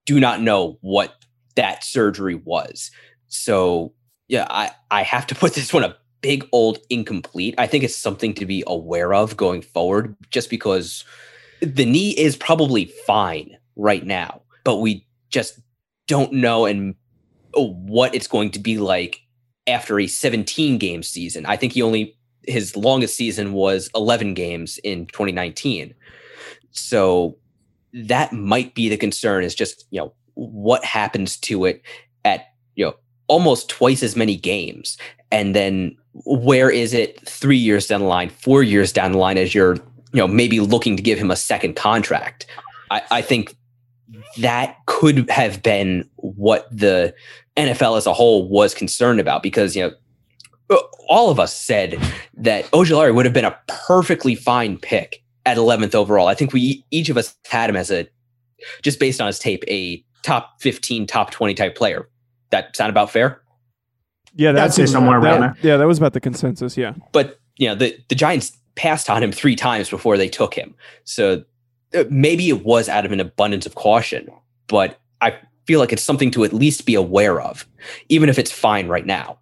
do 0.05 0.19
not 0.19 0.41
know 0.41 0.77
what 0.81 1.15
that 1.55 1.83
surgery 1.83 2.35
was. 2.35 2.91
So 3.27 3.93
yeah, 4.27 4.47
I, 4.49 4.71
I 4.91 5.03
have 5.03 5.27
to 5.27 5.35
put 5.43 5.53
this 5.53 5.73
one 5.73 5.83
a 5.83 5.95
big 6.21 6.47
old 6.51 6.79
incomplete. 6.89 7.55
I 7.57 7.67
think 7.67 7.83
it's 7.83 7.95
something 7.95 8.33
to 8.35 8.45
be 8.45 8.63
aware 8.67 9.13
of 9.13 9.37
going 9.37 9.61
forward, 9.61 10.15
just 10.31 10.49
because 10.49 11.05
the 11.61 11.85
knee 11.85 12.11
is 12.11 12.35
probably 12.35 12.85
fine 13.05 13.57
right 13.75 14.05
now, 14.05 14.41
but 14.63 14.77
we 14.77 15.05
just 15.29 15.59
don't 16.07 16.33
know 16.33 16.65
and 16.65 16.95
what 17.53 18.13
it's 18.13 18.27
going 18.27 18.51
to 18.51 18.59
be 18.59 18.77
like 18.77 19.21
after 19.69 19.99
a 19.99 20.07
17 20.07 20.77
game 20.77 21.03
season. 21.03 21.45
I 21.45 21.55
think 21.55 21.73
he 21.73 21.81
only 21.81 22.17
his 22.43 22.75
longest 22.75 23.15
season 23.15 23.53
was 23.53 23.89
11 23.95 24.33
games 24.33 24.79
in 24.79 25.05
2019. 25.07 25.93
So 26.71 27.37
that 27.93 28.33
might 28.33 28.73
be 28.75 28.89
the 28.89 28.97
concern 28.97 29.43
is 29.43 29.55
just, 29.55 29.85
you 29.91 29.99
know, 29.99 30.13
what 30.35 30.83
happens 30.83 31.37
to 31.37 31.65
it 31.65 31.81
at, 32.25 32.47
you 32.75 32.85
know, 32.85 32.95
almost 33.27 33.69
twice 33.69 34.01
as 34.03 34.15
many 34.15 34.35
games. 34.35 34.97
And 35.31 35.55
then 35.55 35.95
where 36.25 36.69
is 36.71 36.93
it 36.93 37.27
3 37.27 37.57
years 37.57 37.87
down 37.87 38.01
the 38.01 38.07
line, 38.07 38.29
4 38.29 38.63
years 38.63 38.91
down 38.91 39.11
the 39.11 39.17
line 39.17 39.37
as 39.37 39.53
you're, 39.53 39.75
you 39.75 40.15
know, 40.21 40.27
maybe 40.27 40.59
looking 40.59 40.95
to 40.97 41.03
give 41.03 41.19
him 41.19 41.29
a 41.29 41.35
second 41.35 41.75
contract. 41.75 42.47
I, 42.89 43.01
I 43.11 43.21
think 43.21 43.55
that 44.37 44.77
could 44.85 45.29
have 45.29 45.61
been 45.61 46.09
what 46.15 46.67
the 46.71 47.13
NFL 47.59 47.97
as 47.97 48.05
a 48.05 48.13
whole 48.13 48.47
was 48.47 48.73
concerned 48.73 49.19
about 49.19 49.43
because 49.43 49.75
you 49.75 49.83
know 49.83 49.93
all 51.07 51.29
of 51.29 51.39
us 51.39 51.55
said 51.55 51.99
that 52.35 52.65
Ojulari 52.71 53.13
would 53.13 53.25
have 53.25 53.33
been 53.33 53.45
a 53.45 53.57
perfectly 53.67 54.35
fine 54.35 54.77
pick 54.77 55.23
at 55.45 55.57
11th 55.57 55.95
overall. 55.95 56.27
I 56.27 56.35
think 56.35 56.53
we 56.53 56.85
each 56.91 57.09
of 57.09 57.17
us 57.17 57.35
had 57.45 57.69
him 57.69 57.75
as 57.75 57.91
a 57.91 58.07
just 58.83 58.99
based 58.99 59.19
on 59.19 59.27
his 59.27 59.39
tape 59.39 59.63
a 59.67 60.03
top 60.21 60.61
15, 60.61 61.07
top 61.07 61.31
20 61.31 61.53
type 61.53 61.75
player. 61.75 62.07
That 62.51 62.75
sound 62.75 62.89
about 62.89 63.09
fair? 63.09 63.41
Yeah, 64.35 64.51
that's 64.51 64.77
in, 64.77 64.87
somewhere 64.87 65.19
around 65.19 65.41
that, 65.41 65.61
there. 65.61 65.71
Yeah, 65.71 65.77
that 65.77 65.87
was 65.87 65.97
about 65.97 66.13
the 66.13 66.19
consensus. 66.19 66.77
Yeah, 66.77 66.93
but 67.11 67.39
you 67.57 67.67
know 67.67 67.75
the 67.75 67.97
the 68.09 68.15
Giants 68.15 68.55
passed 68.75 69.09
on 69.09 69.23
him 69.23 69.31
three 69.31 69.55
times 69.55 69.89
before 69.89 70.17
they 70.17 70.29
took 70.29 70.53
him, 70.53 70.75
so 71.03 71.43
uh, 71.95 72.03
maybe 72.09 72.47
it 72.49 72.63
was 72.63 72.87
out 72.87 73.05
of 73.05 73.11
an 73.11 73.19
abundance 73.19 73.65
of 73.65 73.75
caution. 73.75 74.29
But 74.67 74.99
I 75.19 75.35
feel 75.69 75.79
like 75.79 75.93
it's 75.93 76.01
something 76.01 76.31
to 76.31 76.43
at 76.43 76.51
least 76.51 76.87
be 76.87 76.95
aware 76.95 77.39
of, 77.39 77.67
even 78.09 78.27
if 78.27 78.39
it's 78.39 78.51
fine 78.51 78.87
right 78.87 79.05
now. 79.05 79.37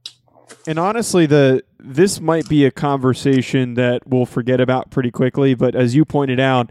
And 0.68 0.78
honestly, 0.78 1.26
the 1.26 1.64
this 1.80 2.20
might 2.20 2.50
be 2.50 2.66
a 2.66 2.72
conversation 2.72 3.76
that 3.76 4.06
we'll 4.06 4.26
forget 4.26 4.60
about 4.60 4.92
pretty 4.92 5.10
quickly. 5.10 5.54
But 5.54 5.74
as 5.74 5.96
you 5.96 6.04
pointed 6.04 6.38
out, 6.38 6.70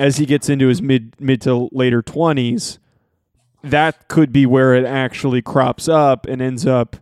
as 0.00 0.16
he 0.16 0.26
gets 0.26 0.48
into 0.48 0.66
his 0.66 0.82
mid 0.82 1.14
mid 1.20 1.40
to 1.42 1.68
later 1.70 2.02
twenties, 2.02 2.80
that 3.62 4.08
could 4.08 4.32
be 4.32 4.46
where 4.46 4.74
it 4.74 4.84
actually 4.84 5.42
crops 5.42 5.88
up 5.88 6.26
and 6.26 6.42
ends 6.42 6.66
up 6.66 6.96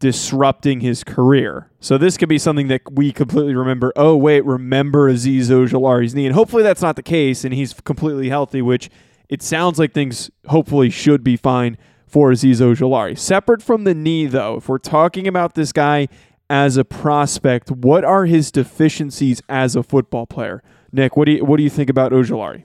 disrupting 0.00 0.80
his 0.80 1.02
career. 1.02 1.70
So 1.80 1.96
this 1.96 2.18
could 2.18 2.28
be 2.28 2.38
something 2.38 2.68
that 2.68 2.82
we 2.92 3.10
completely 3.10 3.54
remember. 3.54 3.90
Oh 3.96 4.16
wait, 4.16 4.44
remember 4.44 5.10
Azeez 5.10 5.44
Ojulari's 5.44 6.14
knee, 6.14 6.26
and 6.26 6.34
hopefully 6.34 6.62
that's 6.62 6.82
not 6.82 6.96
the 6.96 7.02
case, 7.02 7.42
and 7.42 7.54
he's 7.54 7.72
completely 7.72 8.28
healthy, 8.28 8.60
which 8.60 8.90
it 9.30 9.42
sounds 9.42 9.78
like 9.78 9.92
things 9.92 10.30
hopefully 10.48 10.90
should 10.90 11.24
be 11.24 11.36
fine 11.36 11.78
for 12.06 12.32
Azeez 12.32 12.56
Ojulari. 12.56 13.16
Separate 13.16 13.62
from 13.62 13.84
the 13.84 13.94
knee, 13.94 14.26
though, 14.26 14.56
if 14.56 14.68
we're 14.68 14.78
talking 14.78 15.28
about 15.28 15.54
this 15.54 15.72
guy 15.72 16.08
as 16.50 16.76
a 16.76 16.84
prospect, 16.84 17.70
what 17.70 18.04
are 18.04 18.26
his 18.26 18.50
deficiencies 18.50 19.40
as 19.48 19.76
a 19.76 19.84
football 19.84 20.26
player? 20.26 20.62
Nick, 20.92 21.16
what 21.16 21.26
do 21.26 21.32
you 21.32 21.44
what 21.44 21.56
do 21.56 21.62
you 21.62 21.70
think 21.70 21.88
about 21.88 22.10
Ojulari? 22.10 22.64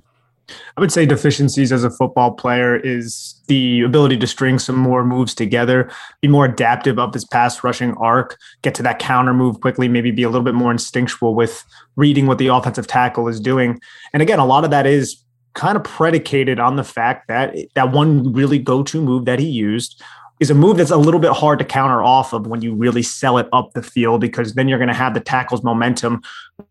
I 0.78 0.82
would 0.82 0.92
say 0.92 1.06
deficiencies 1.06 1.72
as 1.72 1.84
a 1.84 1.90
football 1.90 2.32
player 2.32 2.76
is 2.76 3.42
the 3.48 3.82
ability 3.82 4.18
to 4.18 4.28
string 4.28 4.60
some 4.60 4.76
more 4.76 5.04
moves 5.04 5.34
together, 5.34 5.90
be 6.22 6.28
more 6.28 6.46
adaptive 6.46 7.00
of 7.00 7.14
this 7.14 7.26
pass 7.26 7.64
rushing 7.64 7.94
arc, 7.96 8.38
get 8.62 8.76
to 8.76 8.84
that 8.84 9.00
counter 9.00 9.34
move 9.34 9.60
quickly, 9.62 9.88
maybe 9.88 10.12
be 10.12 10.22
a 10.22 10.30
little 10.30 10.44
bit 10.44 10.54
more 10.54 10.72
instinctual 10.72 11.34
with 11.34 11.64
reading 11.96 12.28
what 12.28 12.38
the 12.38 12.48
offensive 12.48 12.86
tackle 12.86 13.28
is 13.28 13.40
doing. 13.40 13.80
And 14.14 14.22
again, 14.22 14.38
a 14.38 14.46
lot 14.46 14.64
of 14.64 14.72
that 14.72 14.86
is 14.86 15.25
kind 15.56 15.76
of 15.76 15.84
predicated 15.84 16.60
on 16.60 16.76
the 16.76 16.84
fact 16.84 17.28
that 17.28 17.56
that 17.74 17.92
one 17.92 18.32
really 18.34 18.60
go-to 18.60 19.02
move 19.02 19.26
that 19.26 19.40
he 19.40 19.48
used 19.48 20.02
is 20.40 20.50
a 20.50 20.54
move 20.54 20.78
that's 20.78 20.92
a 20.92 20.98
little 20.98 21.20
bit 21.20 21.32
hard 21.32 21.60
to 21.60 21.66
counter 21.66 22.04
off 22.04 22.34
of 22.34 22.46
when 22.46 22.62
you 22.62 22.76
really 22.76 23.02
sell 23.02 23.38
it 23.38 23.48
up 23.54 23.72
the 23.72 23.82
field 23.82 24.20
because 24.20 24.54
then 24.54 24.68
you're 24.68 24.78
going 24.78 24.90
to 24.90 24.94
have 24.94 25.14
the 25.14 25.20
tackle's 25.20 25.64
momentum 25.64 26.22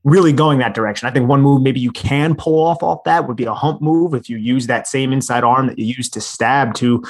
really 0.05 0.35
going 0.35 0.59
that 0.59 0.75
direction. 0.75 1.09
I 1.09 1.13
think 1.13 1.29
one 1.29 1.41
move 1.41 1.63
maybe 1.63 1.81
you 1.81 1.91
can 1.91 2.35
pull 2.35 2.63
off 2.63 2.83
off 2.83 3.05
that 3.05 3.27
would 3.27 3.39
be 3.39 3.45
a 3.45 3.55
hump 3.55 3.81
move 3.81 4.13
if 4.15 4.29
you 4.29 4.37
use 4.37 4.67
that 4.67 4.87
same 4.87 5.13
inside 5.13 5.45
arm 5.45 5.67
that 5.69 5.79
you 5.79 5.87
used 5.87 6.13
to 6.13 6.21
stab 6.21 6.75
to 6.75 7.03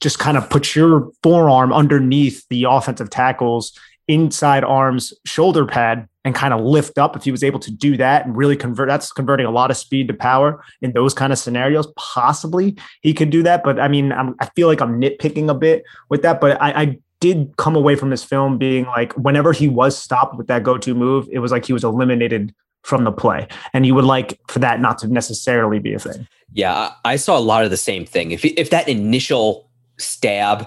just 0.00 0.18
kind 0.18 0.38
of 0.38 0.48
put 0.48 0.74
your 0.74 1.10
forearm 1.22 1.72
underneath 1.72 2.46
the 2.48 2.64
offensive 2.64 3.10
tackle's 3.10 3.78
inside 4.10 4.64
arms 4.64 5.14
shoulder 5.24 5.64
pad 5.64 6.08
and 6.24 6.34
kind 6.34 6.52
of 6.52 6.60
lift 6.60 6.98
up 6.98 7.16
if 7.16 7.24
he 7.24 7.30
was 7.30 7.44
able 7.44 7.60
to 7.60 7.70
do 7.70 7.96
that 7.96 8.26
and 8.26 8.36
really 8.36 8.56
convert 8.56 8.88
that's 8.88 9.12
converting 9.12 9.46
a 9.46 9.50
lot 9.50 9.70
of 9.70 9.76
speed 9.76 10.08
to 10.08 10.14
power 10.14 10.62
in 10.82 10.92
those 10.92 11.14
kind 11.14 11.32
of 11.32 11.38
scenarios. 11.38 11.86
Possibly 11.96 12.76
he 13.02 13.14
could 13.14 13.30
do 13.30 13.42
that 13.44 13.62
but 13.62 13.78
i 13.78 13.88
mean 13.88 14.12
I'm, 14.12 14.34
i 14.40 14.46
feel 14.56 14.66
like 14.66 14.80
i'm 14.80 15.00
nitpicking 15.00 15.48
a 15.48 15.54
bit 15.54 15.84
with 16.08 16.22
that 16.22 16.40
but 16.40 16.60
I, 16.60 16.82
I 16.82 16.98
did 17.20 17.56
come 17.56 17.76
away 17.76 17.94
from 17.94 18.10
this 18.10 18.24
film 18.24 18.58
being 18.58 18.86
like 18.86 19.12
whenever 19.12 19.52
he 19.52 19.68
was 19.68 19.96
stopped 19.96 20.36
with 20.36 20.48
that 20.48 20.62
go-to 20.62 20.94
move 20.94 21.28
it 21.30 21.38
was 21.38 21.52
like 21.52 21.64
he 21.64 21.72
was 21.72 21.84
eliminated 21.84 22.52
from 22.82 23.04
the 23.04 23.12
play. 23.12 23.46
And 23.74 23.84
you 23.84 23.94
would 23.94 24.06
like 24.06 24.40
for 24.48 24.58
that 24.60 24.80
not 24.80 24.98
to 24.98 25.06
necessarily 25.06 25.78
be 25.78 25.94
a 25.94 25.98
thing. 25.98 26.26
Yeah 26.52 26.92
i 27.04 27.16
saw 27.16 27.38
a 27.38 27.40
lot 27.40 27.64
of 27.64 27.70
the 27.70 27.76
same 27.76 28.04
thing. 28.04 28.32
If 28.32 28.44
if 28.44 28.70
that 28.70 28.88
initial 28.88 29.70
stab 29.98 30.66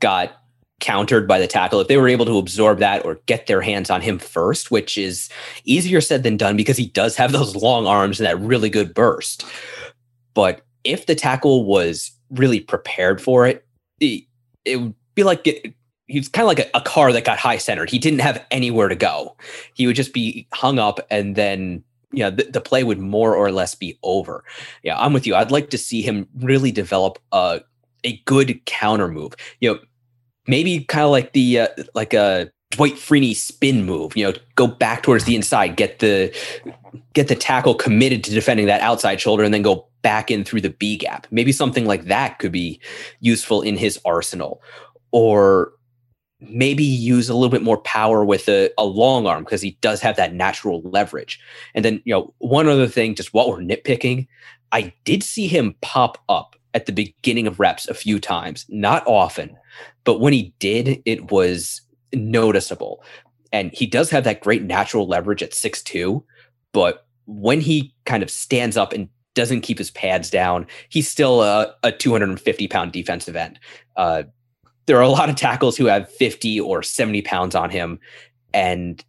got 0.00 0.36
countered 0.80 1.26
by 1.26 1.38
the 1.38 1.46
tackle, 1.46 1.80
if 1.80 1.88
they 1.88 1.96
were 1.96 2.08
able 2.08 2.26
to 2.26 2.38
absorb 2.38 2.78
that 2.78 3.04
or 3.04 3.18
get 3.26 3.46
their 3.46 3.62
hands 3.62 3.90
on 3.90 4.02
him 4.02 4.18
first, 4.18 4.70
which 4.70 4.98
is 4.98 5.28
easier 5.64 6.00
said 6.00 6.22
than 6.22 6.36
done 6.36 6.56
because 6.56 6.76
he 6.76 6.86
does 6.86 7.16
have 7.16 7.32
those 7.32 7.56
long 7.56 7.86
arms 7.86 8.20
and 8.20 8.26
that 8.26 8.40
really 8.40 8.70
good 8.70 8.94
burst. 8.94 9.44
But 10.34 10.62
if 10.84 11.06
the 11.06 11.14
tackle 11.14 11.64
was 11.64 12.10
really 12.30 12.60
prepared 12.60 13.20
for 13.20 13.46
it, 13.46 13.66
it, 14.00 14.24
it 14.64 14.76
would 14.76 14.94
be 15.14 15.24
like 15.24 15.46
it, 15.46 15.74
he's 16.06 16.28
kind 16.28 16.44
of 16.44 16.48
like 16.48 16.58
a, 16.58 16.76
a 16.76 16.82
car 16.82 17.12
that 17.12 17.24
got 17.24 17.38
high 17.38 17.58
centered. 17.58 17.90
He 17.90 17.98
didn't 17.98 18.20
have 18.20 18.44
anywhere 18.50 18.88
to 18.88 18.94
go. 18.94 19.36
He 19.74 19.86
would 19.86 19.96
just 19.96 20.12
be 20.12 20.46
hung 20.52 20.78
up 20.78 21.00
and 21.10 21.36
then 21.36 21.82
you 22.12 22.22
know, 22.22 22.30
the, 22.30 22.44
the, 22.44 22.60
play 22.60 22.84
would 22.84 23.00
more 23.00 23.34
or 23.34 23.50
less 23.50 23.74
be 23.74 23.98
over. 24.02 24.44
Yeah, 24.82 24.96
I'm 24.98 25.12
with 25.12 25.26
you. 25.26 25.34
I'd 25.34 25.50
like 25.50 25.70
to 25.70 25.78
see 25.78 26.02
him 26.02 26.28
really 26.36 26.70
develop 26.70 27.18
a 27.32 27.60
a 28.04 28.22
good 28.24 28.64
counter 28.64 29.08
move. 29.08 29.34
You 29.60 29.74
know, 29.74 29.80
maybe 30.46 30.84
kind 30.84 31.04
of 31.04 31.10
like 31.10 31.32
the 31.32 31.60
uh, 31.60 31.68
like 31.94 32.14
a 32.14 32.50
Dwight 32.70 32.94
Freeney 32.94 33.34
spin 33.34 33.84
move. 33.84 34.16
You 34.16 34.26
know, 34.26 34.38
go 34.54 34.66
back 34.66 35.02
towards 35.02 35.24
the 35.24 35.36
inside, 35.36 35.76
get 35.76 35.98
the 35.98 36.34
get 37.12 37.28
the 37.28 37.36
tackle 37.36 37.74
committed 37.74 38.24
to 38.24 38.30
defending 38.30 38.66
that 38.66 38.80
outside 38.80 39.20
shoulder, 39.20 39.44
and 39.44 39.54
then 39.54 39.62
go 39.62 39.86
back 40.02 40.30
in 40.30 40.44
through 40.44 40.60
the 40.60 40.70
B 40.70 40.96
gap. 40.96 41.26
Maybe 41.30 41.52
something 41.52 41.86
like 41.86 42.04
that 42.04 42.38
could 42.38 42.52
be 42.52 42.80
useful 43.20 43.62
in 43.62 43.76
his 43.76 43.98
arsenal, 44.04 44.62
or 45.10 45.72
maybe 46.40 46.84
use 46.84 47.28
a 47.28 47.34
little 47.34 47.48
bit 47.48 47.62
more 47.62 47.78
power 47.78 48.24
with 48.24 48.48
a, 48.48 48.70
a 48.78 48.84
long 48.84 49.26
arm 49.26 49.44
because 49.44 49.62
he 49.62 49.78
does 49.80 50.00
have 50.00 50.16
that 50.16 50.34
natural 50.34 50.82
leverage. 50.82 51.40
And 51.74 51.84
then, 51.84 52.02
you 52.04 52.12
know, 52.12 52.34
one 52.38 52.68
other 52.68 52.86
thing, 52.86 53.14
just 53.14 53.32
what 53.32 53.48
we're 53.48 53.58
nitpicking, 53.58 54.26
I 54.70 54.92
did 55.04 55.22
see 55.22 55.46
him 55.46 55.74
pop 55.80 56.22
up 56.28 56.54
at 56.74 56.84
the 56.84 56.92
beginning 56.92 57.46
of 57.46 57.58
reps 57.58 57.88
a 57.88 57.94
few 57.94 58.20
times, 58.20 58.66
not 58.68 59.02
often, 59.06 59.56
but 60.06 60.20
when 60.20 60.32
he 60.32 60.54
did, 60.58 61.02
it 61.04 61.30
was 61.30 61.82
noticeable. 62.14 63.04
And 63.52 63.70
he 63.74 63.86
does 63.86 64.08
have 64.10 64.24
that 64.24 64.40
great 64.40 64.62
natural 64.62 65.06
leverage 65.06 65.42
at 65.42 65.52
six 65.52 65.82
two, 65.82 66.24
but 66.72 67.06
when 67.26 67.60
he 67.60 67.92
kind 68.06 68.22
of 68.22 68.30
stands 68.30 68.76
up 68.78 68.92
and 68.92 69.08
doesn't 69.34 69.60
keep 69.60 69.76
his 69.76 69.90
pads 69.90 70.30
down, 70.30 70.66
he's 70.88 71.10
still 71.10 71.42
a, 71.42 71.74
a 71.82 71.92
250 71.92 72.68
pound 72.68 72.92
defensive 72.92 73.36
end. 73.36 73.58
Uh, 73.96 74.22
there 74.86 74.96
are 74.96 75.02
a 75.02 75.08
lot 75.08 75.28
of 75.28 75.36
tackles 75.36 75.76
who 75.76 75.86
have 75.86 76.10
50 76.10 76.60
or 76.60 76.82
70 76.82 77.22
pounds 77.22 77.54
on 77.54 77.70
him. 77.70 77.98
And 78.54 79.04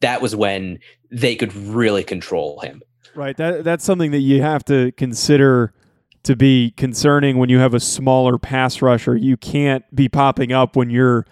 that 0.00 0.22
was 0.22 0.34
when 0.34 0.78
they 1.10 1.34
could 1.34 1.54
really 1.54 2.04
control 2.04 2.60
him. 2.60 2.80
Right. 3.16 3.36
That 3.36 3.64
that's 3.64 3.84
something 3.84 4.12
that 4.12 4.20
you 4.20 4.40
have 4.40 4.64
to 4.66 4.92
consider 4.92 5.74
to 6.22 6.36
be 6.36 6.72
concerning 6.76 7.38
when 7.38 7.48
you 7.48 7.58
have 7.58 7.74
a 7.74 7.80
smaller 7.80 8.38
pass 8.38 8.82
rusher. 8.82 9.16
You 9.16 9.36
can't 9.36 9.84
be 9.94 10.08
popping 10.08 10.52
up 10.52 10.76
when 10.76 10.90
you're 10.90 11.26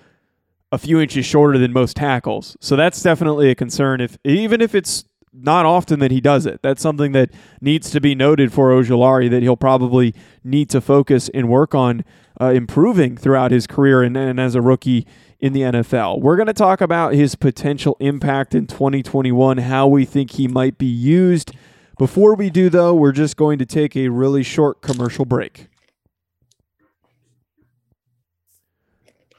a 0.70 0.78
few 0.78 1.00
inches 1.00 1.24
shorter 1.24 1.58
than 1.58 1.72
most 1.72 1.96
tackles. 1.96 2.56
So 2.60 2.76
that's 2.76 3.02
definitely 3.02 3.50
a 3.50 3.54
concern 3.54 4.00
if 4.00 4.18
even 4.24 4.60
if 4.60 4.74
it's 4.74 5.04
not 5.32 5.66
often 5.66 6.00
that 6.00 6.10
he 6.10 6.20
does 6.20 6.46
it. 6.46 6.60
That's 6.62 6.82
something 6.82 7.12
that 7.12 7.30
needs 7.60 7.90
to 7.90 8.00
be 8.00 8.14
noted 8.14 8.52
for 8.52 8.70
Ojulari 8.70 9.30
that 9.30 9.42
he'll 9.42 9.56
probably 9.56 10.14
need 10.42 10.70
to 10.70 10.80
focus 10.80 11.28
and 11.32 11.48
work 11.48 11.74
on 11.74 12.04
uh, 12.40 12.46
improving 12.46 13.16
throughout 13.16 13.50
his 13.50 13.66
career 13.66 14.02
and, 14.02 14.16
and 14.16 14.40
as 14.40 14.54
a 14.54 14.62
rookie 14.62 15.06
in 15.40 15.52
the 15.52 15.60
NFL. 15.60 16.20
We're 16.20 16.36
going 16.36 16.46
to 16.46 16.52
talk 16.52 16.80
about 16.80 17.14
his 17.14 17.34
potential 17.34 17.96
impact 18.00 18.54
in 18.54 18.66
2021, 18.66 19.58
how 19.58 19.86
we 19.86 20.04
think 20.04 20.32
he 20.32 20.48
might 20.48 20.78
be 20.78 20.86
used. 20.86 21.52
Before 21.98 22.36
we 22.36 22.48
do, 22.48 22.70
though, 22.70 22.94
we're 22.94 23.10
just 23.10 23.36
going 23.36 23.58
to 23.58 23.66
take 23.66 23.96
a 23.96 24.08
really 24.08 24.44
short 24.44 24.82
commercial 24.82 25.24
break. 25.24 25.66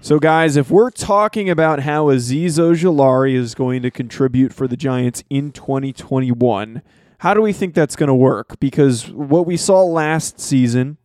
So, 0.02 0.20
guys, 0.20 0.58
if 0.58 0.70
we're 0.70 0.92
talking 0.92 1.50
about 1.50 1.82
how 1.82 2.06
Azeez 2.06 2.60
Ojulari 2.60 3.34
is 3.34 3.56
going 3.56 3.82
to 3.82 3.92
contribute 3.92 4.54
for 4.54 4.68
the 4.68 4.76
Giants 4.76 5.24
in 5.30 5.52
2021, 5.54 6.82
how 7.20 7.34
do 7.34 7.42
we 7.42 7.54
think 7.54 7.76
that's 7.76 7.96
going 7.96 8.08
to 8.08 8.14
work? 8.14 8.60
Because 8.60 9.10
what 9.12 9.46
we 9.46 9.56
saw 9.56 9.84
last 9.84 10.40
season 10.40 10.98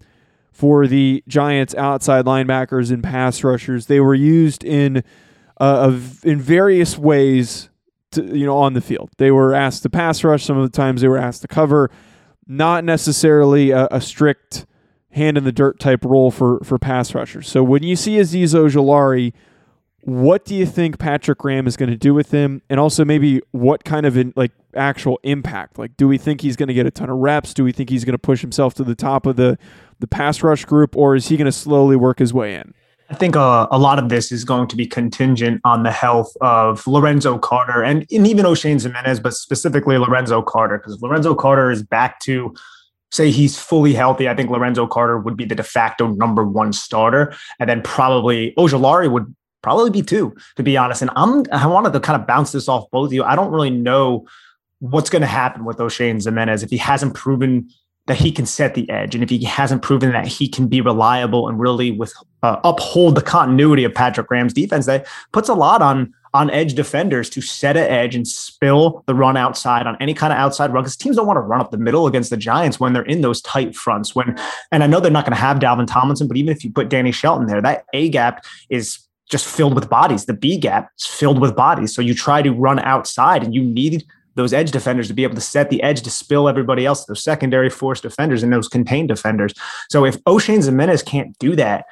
for 0.53 0.87
the 0.89 1.23
Giants 1.29 1.75
outside 1.77 2.25
linebackers 2.25 2.93
and 2.93 3.03
pass 3.03 3.45
rushers, 3.45 3.87
they 3.87 4.01
were 4.01 4.15
used 4.15 4.65
in 4.65 5.05
uh, 5.61 5.99
in 6.25 6.41
various 6.41 6.99
ways, 6.99 7.69
to, 8.15 8.37
you 8.37 8.47
know, 8.47 8.57
on 8.57 8.75
the 8.75 8.81
field. 8.81 9.11
They 9.19 9.31
were 9.31 9.55
asked 9.55 9.83
to 9.83 9.91
pass 9.91 10.25
rush. 10.25 10.45
Some 10.45 10.57
of 10.57 10.71
the 10.71 10.77
times 10.77 11.01
they 11.01 11.09
were 11.09 11.19
asked 11.19 11.43
to 11.43 11.49
cover. 11.49 11.91
Not 12.47 12.85
necessarily 12.85 13.71
a, 13.71 13.89
a 13.91 14.01
strict 14.01 14.67
hand 15.11 15.39
in 15.39 15.45
the 15.45 15.53
dirt 15.53 15.79
type 15.79 16.05
role 16.05 16.31
for 16.31 16.61
for 16.65 16.79
pass 16.79 17.15
rushers. 17.15 17.49
So 17.49 17.63
when 17.63 17.83
you 17.83 17.97
see 17.97 18.17
Azeez 18.17 18.55
Ojulari, 18.55 19.33
what 20.03 20.45
do 20.45 20.55
you 20.55 20.67
think 20.67 20.99
Patrick 20.99 21.39
Graham 21.39 21.67
is 21.67 21.77
going 21.77 21.91
to 21.91 21.97
do 21.97 22.13
with 22.13 22.31
him, 22.31 22.61
and 22.69 22.79
also 22.79 23.05
maybe 23.05 23.41
what 23.53 23.85
kind 23.85 24.05
of 24.05 24.19
in, 24.19 24.35
like 24.37 24.53
actual 24.75 25.19
impact? 25.23 25.79
Like, 25.79 25.97
do 25.97 26.07
we 26.07 26.19
think 26.19 26.43
he's 26.43 26.57
going 26.57 26.67
to 26.67 26.75
get 26.75 26.85
a 26.85 26.91
ton 26.91 27.09
of 27.09 27.17
reps? 27.17 27.55
Do 27.55 27.65
we 27.65 27.73
think 27.73 27.89
he's 27.89 28.05
going 28.05 28.13
to 28.13 28.19
push 28.19 28.43
himself 28.43 28.75
to 28.75 28.85
the 28.85 28.95
top 28.95 29.25
of 29.25 29.37
the 29.37 29.57
the 30.01 30.07
pass 30.07 30.43
rush 30.43 30.65
group, 30.65 30.97
or 30.97 31.15
is 31.15 31.29
he 31.29 31.37
going 31.37 31.47
to 31.47 31.53
slowly 31.53 31.97
work 31.97 32.19
his 32.19 32.35
way 32.35 32.55
in? 32.55 32.75
I 33.11 33.15
think 33.15 33.37
uh, 33.37 33.67
a 33.71 33.79
lot 33.79 33.99
of 33.99 34.09
this 34.09 34.33
is 34.33 34.45
going 34.45 34.67
to 34.69 34.77
be 34.77 34.87
contingent 34.87 35.61
on 35.65 35.83
the 35.83 35.91
health 35.91 36.35
of 36.41 36.87
Lorenzo 36.87 37.39
Carter 37.39 37.83
and, 37.83 38.07
and 38.11 38.27
even 38.27 38.47
Oshane 38.47 38.77
Ximines, 38.77 39.23
but 39.23 39.35
specifically 39.35 39.99
Lorenzo 39.99 40.41
Carter, 40.41 40.79
because 40.79 41.01
Lorenzo 41.03 41.35
Carter 41.35 41.71
is 41.71 41.83
back 41.83 42.19
to 42.21 42.55
say 43.11 43.31
he's 43.31 43.59
fully 43.59 43.93
healthy, 43.95 44.29
I 44.29 44.35
think 44.35 44.51
Lorenzo 44.51 44.87
Carter 44.87 45.19
would 45.19 45.37
be 45.37 45.45
the 45.45 45.55
de 45.55 45.63
facto 45.63 46.09
number 46.09 46.45
one 46.45 46.73
starter. 46.73 47.35
And 47.61 47.69
then 47.69 47.83
probably 47.83 48.53
Ojulari 48.59 49.11
would 49.11 49.35
probably 49.63 49.91
be 49.91 50.03
two, 50.03 50.35
to 50.57 50.63
be 50.63 50.77
honest. 50.77 51.03
And 51.03 51.11
I'm 51.15 51.45
I 51.53 51.67
wanted 51.67 51.93
to 51.93 52.01
kind 52.01 52.21
of 52.21 52.27
bounce 52.27 52.53
this 52.53 52.69
off 52.69 52.91
both 52.91 53.07
of 53.09 53.13
you. 53.13 53.23
I 53.23 53.37
don't 53.37 53.53
really 53.53 53.71
know 53.71 54.27
what's 54.81 55.11
going 55.11 55.23
to 55.23 55.29
happen 55.29 55.65
with 55.65 55.79
Oshane 55.79 56.17
Ximines 56.17 56.63
if 56.63 56.71
he 56.71 56.77
hasn't 56.77 57.15
proven 57.15 57.69
that 58.07 58.17
he 58.17 58.31
can 58.31 58.45
set 58.45 58.75
the 58.75 58.89
edge 58.91 59.15
and 59.15 59.25
if 59.25 59.31
he 59.31 59.43
hasn't 59.45 59.81
proven 59.81 60.13
that 60.13 60.27
he 60.27 60.47
can 60.47 60.69
be 60.69 60.81
reliable 60.81 61.49
and 61.49 61.59
really 61.59 61.91
with 61.91 62.13
uh, 62.45 62.61
uphold 62.63 63.15
the 63.15 63.23
continuity 63.23 63.85
of 63.85 63.95
Patrick 63.95 64.29
Graham's 64.29 64.53
defense 64.53 64.85
that 64.85 65.07
puts 65.33 65.49
a 65.49 65.55
lot 65.55 65.81
on 65.81 66.13
on 66.35 66.51
edge 66.51 66.75
defenders 66.75 67.31
to 67.31 67.41
set 67.41 67.77
an 67.77 67.89
edge 67.89 68.15
and 68.15 68.27
spill 68.27 69.05
the 69.07 69.15
run 69.15 69.37
outside 69.37 69.87
on 69.87 69.97
any 70.01 70.13
kind 70.13 70.33
of 70.33 70.39
outside 70.39 70.73
run 70.73 70.83
because 70.83 70.97
teams 70.97 71.17
don't 71.17 71.29
want 71.29 71.37
to 71.37 71.41
run 71.41 71.61
up 71.61 71.71
the 71.71 71.79
middle 71.79 72.09
against 72.09 72.29
the 72.29 72.37
Giants 72.37 72.79
when 72.79 72.93
they're 72.93 73.05
in 73.05 73.23
those 73.23 73.41
tight 73.41 73.75
fronts. 73.75 74.15
When 74.15 74.37
and 74.71 74.85
I 74.85 74.87
know 74.87 75.01
they're 75.01 75.11
not 75.11 75.25
going 75.25 75.35
to 75.35 75.41
have 75.41 75.59
Dalvin 75.59 75.87
Tomlinson, 75.87 76.29
but 76.29 76.37
even 76.37 76.53
if 76.53 76.65
you 76.65 76.71
put 76.71 76.91
Danny 76.91 77.13
Shelton 77.13 77.47
there, 77.47 77.63
that 77.63 77.87
A 77.95 78.11
gap 78.11 78.45
is 78.69 78.99
just 79.31 79.47
filled 79.47 79.75
with 79.75 79.89
bodies. 79.89 80.27
The 80.27 80.35
B 80.35 80.59
gap 80.59 80.91
is 80.99 81.07
filled 81.07 81.41
with 81.41 81.57
bodies. 81.57 81.95
So 81.95 82.03
you 82.03 82.15
try 82.15 82.43
to 82.43 82.51
run 82.51 82.79
outside 82.81 83.43
and 83.43 83.55
you 83.55 83.63
need 83.63 84.05
those 84.35 84.53
edge 84.53 84.71
defenders 84.71 85.09
to 85.09 85.15
be 85.15 85.23
able 85.23 85.37
to 85.37 85.41
set 85.41 85.71
the 85.71 85.83
edge 85.83 86.03
to 86.03 86.11
spill 86.11 86.47
everybody 86.49 86.85
else, 86.85 87.07
those 87.07 87.23
secondary 87.23 87.71
force 87.71 88.03
defenders 88.03 88.43
and 88.43 88.53
those 88.53 88.69
contained 88.69 89.09
defenders. 89.09 89.55
So 89.89 90.05
if 90.05 90.23
Oshane 90.25 90.59
Ximines 90.59 91.07
can't 91.07 91.39
do 91.39 91.57
that, 91.57 91.87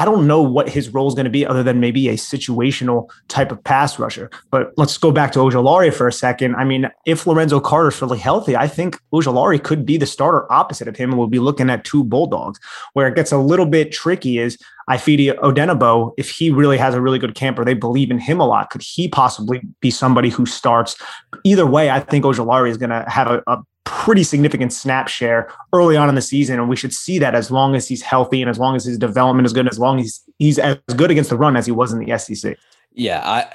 I 0.00 0.06
don't 0.06 0.26
know 0.26 0.40
what 0.40 0.66
his 0.66 0.88
role 0.94 1.08
is 1.08 1.14
going 1.14 1.24
to 1.24 1.30
be 1.30 1.44
other 1.44 1.62
than 1.62 1.78
maybe 1.78 2.08
a 2.08 2.14
situational 2.14 3.10
type 3.28 3.52
of 3.52 3.62
pass 3.62 3.98
rusher. 3.98 4.30
But 4.50 4.72
let's 4.78 4.96
go 4.96 5.12
back 5.12 5.30
to 5.32 5.40
Ojulari 5.40 5.92
for 5.92 6.08
a 6.08 6.12
second. 6.12 6.56
I 6.56 6.64
mean, 6.64 6.88
if 7.04 7.26
Lorenzo 7.26 7.60
Carter's 7.60 8.00
really 8.00 8.18
healthy, 8.18 8.56
I 8.56 8.66
think 8.66 8.98
Ojulari 9.12 9.62
could 9.62 9.84
be 9.84 9.98
the 9.98 10.06
starter 10.06 10.50
opposite 10.50 10.88
of 10.88 10.96
him, 10.96 11.10
and 11.10 11.18
we'll 11.18 11.28
be 11.28 11.38
looking 11.38 11.68
at 11.68 11.84
two 11.84 12.02
Bulldogs. 12.02 12.58
Where 12.94 13.08
it 13.08 13.14
gets 13.14 13.30
a 13.30 13.36
little 13.36 13.66
bit 13.66 13.92
tricky 13.92 14.38
is 14.38 14.56
Ifeadi 14.88 15.38
Odenigbo, 15.38 16.14
if 16.16 16.30
he 16.30 16.50
really 16.50 16.78
has 16.78 16.94
a 16.94 17.00
really 17.00 17.18
good 17.18 17.34
camper, 17.34 17.64
they 17.64 17.74
believe 17.74 18.10
in 18.10 18.18
him 18.18 18.40
a 18.40 18.46
lot. 18.46 18.70
Could 18.70 18.82
he 18.82 19.06
possibly 19.06 19.60
be 19.80 19.90
somebody 19.90 20.30
who 20.30 20.46
starts? 20.46 20.96
Either 21.44 21.66
way, 21.66 21.90
I 21.90 22.00
think 22.00 22.24
Ojulari 22.24 22.70
is 22.70 22.76
going 22.76 22.90
to 22.90 23.04
have 23.06 23.28
a, 23.28 23.42
a 23.46 23.58
pretty 23.90 24.22
significant 24.22 24.72
snap 24.72 25.08
share 25.08 25.52
early 25.72 25.96
on 25.96 26.08
in 26.08 26.14
the 26.14 26.22
season. 26.22 26.60
And 26.60 26.68
we 26.68 26.76
should 26.76 26.94
see 26.94 27.18
that 27.18 27.34
as 27.34 27.50
long 27.50 27.74
as 27.74 27.88
he's 27.88 28.02
healthy 28.02 28.40
and 28.40 28.48
as 28.48 28.56
long 28.56 28.76
as 28.76 28.84
his 28.84 28.96
development 28.96 29.46
is 29.46 29.52
good, 29.52 29.66
as 29.66 29.80
long 29.80 29.98
as 29.98 30.20
he's 30.38 30.60
as 30.60 30.78
good 30.94 31.10
against 31.10 31.28
the 31.28 31.36
run 31.36 31.56
as 31.56 31.66
he 31.66 31.72
was 31.72 31.92
in 31.92 31.98
the 31.98 32.16
SEC. 32.16 32.56
Yeah, 32.92 33.20
I 33.24 33.52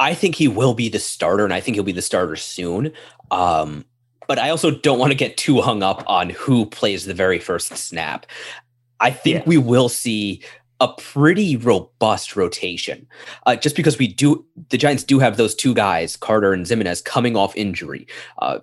I 0.00 0.14
think 0.14 0.34
he 0.34 0.48
will 0.48 0.74
be 0.74 0.88
the 0.88 0.98
starter, 0.98 1.44
and 1.44 1.54
I 1.54 1.60
think 1.60 1.76
he'll 1.76 1.84
be 1.84 1.92
the 1.92 2.02
starter 2.02 2.34
soon. 2.34 2.92
Um, 3.30 3.84
but 4.26 4.40
I 4.40 4.50
also 4.50 4.72
don't 4.72 4.98
want 4.98 5.12
to 5.12 5.16
get 5.16 5.36
too 5.36 5.60
hung 5.60 5.84
up 5.84 6.02
on 6.08 6.30
who 6.30 6.66
plays 6.66 7.04
the 7.04 7.14
very 7.14 7.38
first 7.38 7.68
snap. 7.76 8.26
I 8.98 9.10
think 9.12 9.38
yeah. 9.38 9.42
we 9.46 9.56
will 9.56 9.88
see 9.88 10.42
a 10.80 10.88
pretty 10.88 11.56
robust 11.56 12.34
rotation. 12.34 13.06
Uh, 13.46 13.54
just 13.54 13.76
because 13.76 13.98
we 13.98 14.08
do, 14.08 14.44
the 14.70 14.78
Giants 14.78 15.04
do 15.04 15.20
have 15.20 15.36
those 15.36 15.54
two 15.54 15.74
guys, 15.74 16.16
Carter 16.16 16.52
and 16.52 16.66
Ximines, 16.66 17.04
coming 17.04 17.36
off 17.36 17.56
injury. 17.56 18.06
Uh, 18.38 18.58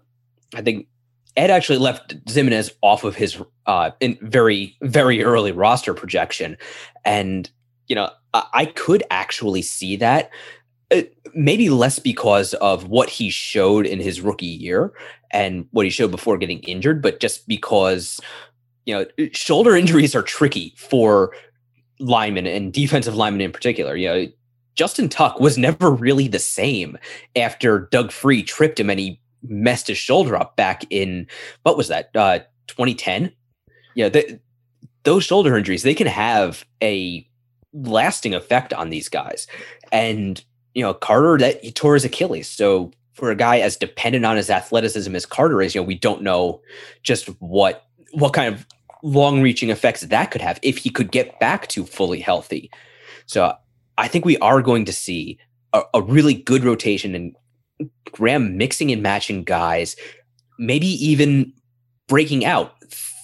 I 0.53 0.61
think 0.61 0.87
Ed 1.35 1.49
actually 1.49 1.79
left 1.79 2.23
Ximines 2.25 2.71
off 2.81 3.03
of 3.03 3.15
his 3.15 3.41
uh, 3.65 3.91
in 3.99 4.17
very 4.21 4.77
very 4.81 5.23
early 5.23 5.51
roster 5.51 5.93
projection, 5.93 6.57
and 7.05 7.49
you 7.87 7.95
know 7.95 8.09
I, 8.33 8.43
I 8.53 8.65
could 8.65 9.03
actually 9.09 9.61
see 9.61 9.95
that. 9.97 10.29
Uh, 10.91 11.01
maybe 11.33 11.69
less 11.69 11.97
because 11.97 12.53
of 12.55 12.87
what 12.87 13.09
he 13.09 13.29
showed 13.29 13.85
in 13.87 13.99
his 13.99 14.21
rookie 14.21 14.45
year 14.45 14.93
and 15.31 15.65
what 15.71 15.85
he 15.85 15.89
showed 15.89 16.11
before 16.11 16.37
getting 16.37 16.59
injured, 16.59 17.01
but 17.01 17.19
just 17.19 17.47
because 17.47 18.19
you 18.85 18.93
know 18.93 19.05
shoulder 19.31 19.75
injuries 19.75 20.15
are 20.15 20.21
tricky 20.21 20.73
for 20.77 21.33
linemen 21.99 22.45
and 22.45 22.73
defensive 22.73 23.15
linemen 23.15 23.41
in 23.41 23.51
particular. 23.51 23.95
You 23.95 24.07
know, 24.07 24.27
Justin 24.75 25.09
Tuck 25.09 25.39
was 25.39 25.57
never 25.57 25.91
really 25.91 26.27
the 26.27 26.39
same 26.39 26.97
after 27.35 27.87
Doug 27.91 28.11
Free 28.11 28.43
tripped 28.43 28.79
him 28.79 28.89
and 28.89 28.99
he 28.99 29.19
messed 29.43 29.87
his 29.87 29.97
shoulder 29.97 30.35
up 30.35 30.55
back 30.55 30.85
in 30.89 31.27
what 31.63 31.77
was 31.77 31.87
that 31.89 32.09
uh 32.15 32.39
2010 32.67 33.31
yeah 33.95 34.09
those 35.03 35.23
shoulder 35.23 35.57
injuries 35.57 35.83
they 35.83 35.93
can 35.93 36.07
have 36.07 36.65
a 36.81 37.27
lasting 37.73 38.33
effect 38.33 38.73
on 38.73 38.89
these 38.89 39.09
guys. 39.09 39.47
And 39.91 40.43
you 40.73 40.81
know 40.83 40.93
carter 40.93 41.37
that 41.37 41.63
he 41.63 41.71
tore 41.71 41.95
his 41.95 42.05
achilles. 42.05 42.49
So 42.49 42.91
for 43.13 43.29
a 43.29 43.35
guy 43.35 43.59
as 43.59 43.75
dependent 43.75 44.25
on 44.25 44.37
his 44.37 44.49
athleticism 44.49 45.15
as 45.15 45.25
carter 45.25 45.61
is 45.61 45.75
you 45.75 45.81
know 45.81 45.85
we 45.85 45.97
don't 45.97 46.21
know 46.21 46.61
just 47.03 47.27
what 47.39 47.85
what 48.11 48.33
kind 48.33 48.53
of 48.53 48.65
long 49.03 49.41
reaching 49.41 49.69
effects 49.69 50.01
that 50.01 50.31
could 50.31 50.41
have 50.41 50.59
if 50.61 50.77
he 50.77 50.89
could 50.89 51.11
get 51.11 51.39
back 51.39 51.67
to 51.67 51.85
fully 51.85 52.19
healthy. 52.19 52.71
So 53.25 53.55
i 53.97 54.07
think 54.07 54.25
we 54.25 54.37
are 54.39 54.61
going 54.61 54.85
to 54.85 54.93
see 54.93 55.37
a, 55.71 55.83
a 55.93 56.01
really 56.01 56.33
good 56.33 56.63
rotation 56.63 57.13
and 57.13 57.35
Graham 58.11 58.57
mixing 58.57 58.91
and 58.91 59.01
matching 59.01 59.43
guys, 59.43 59.95
maybe 60.59 60.87
even 60.87 61.51
breaking 62.07 62.45
out 62.45 62.75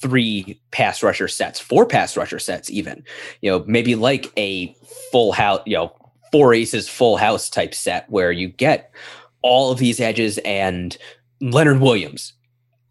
three 0.01 0.59
pass 0.71 1.03
rusher 1.03 1.27
sets, 1.27 1.59
four 1.59 1.85
pass 1.85 2.15
rusher 2.15 2.39
sets, 2.39 2.69
even, 2.69 3.03
you 3.41 3.51
know, 3.51 3.63
maybe 3.67 3.95
like 3.95 4.31
a 4.37 4.73
full 5.11 5.31
house, 5.31 5.61
you 5.65 5.75
know, 5.75 5.93
four 6.31 6.53
aces 6.53 6.87
full 6.87 7.17
house 7.17 7.49
type 7.49 7.73
set 7.73 8.09
where 8.09 8.31
you 8.31 8.47
get 8.47 8.93
all 9.41 9.71
of 9.71 9.79
these 9.79 9.99
edges 9.99 10.37
and 10.39 10.97
Leonard 11.41 11.79
Williams 11.79 12.33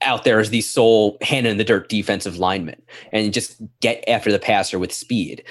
out 0.03 0.25
there 0.25 0.38
as 0.38 0.51
the 0.51 0.61
sole 0.61 1.18
hand 1.23 1.47
in 1.47 1.57
the 1.57 1.64
dirt 1.64 1.88
defensive 1.88 2.38
lineman 2.38 2.81
and 3.12 3.33
just 3.33 3.61
get 3.81 4.05
after 4.09 4.31
the 4.31 4.38
passer 4.38 4.79
with 4.79 4.92
speed. 4.92 5.42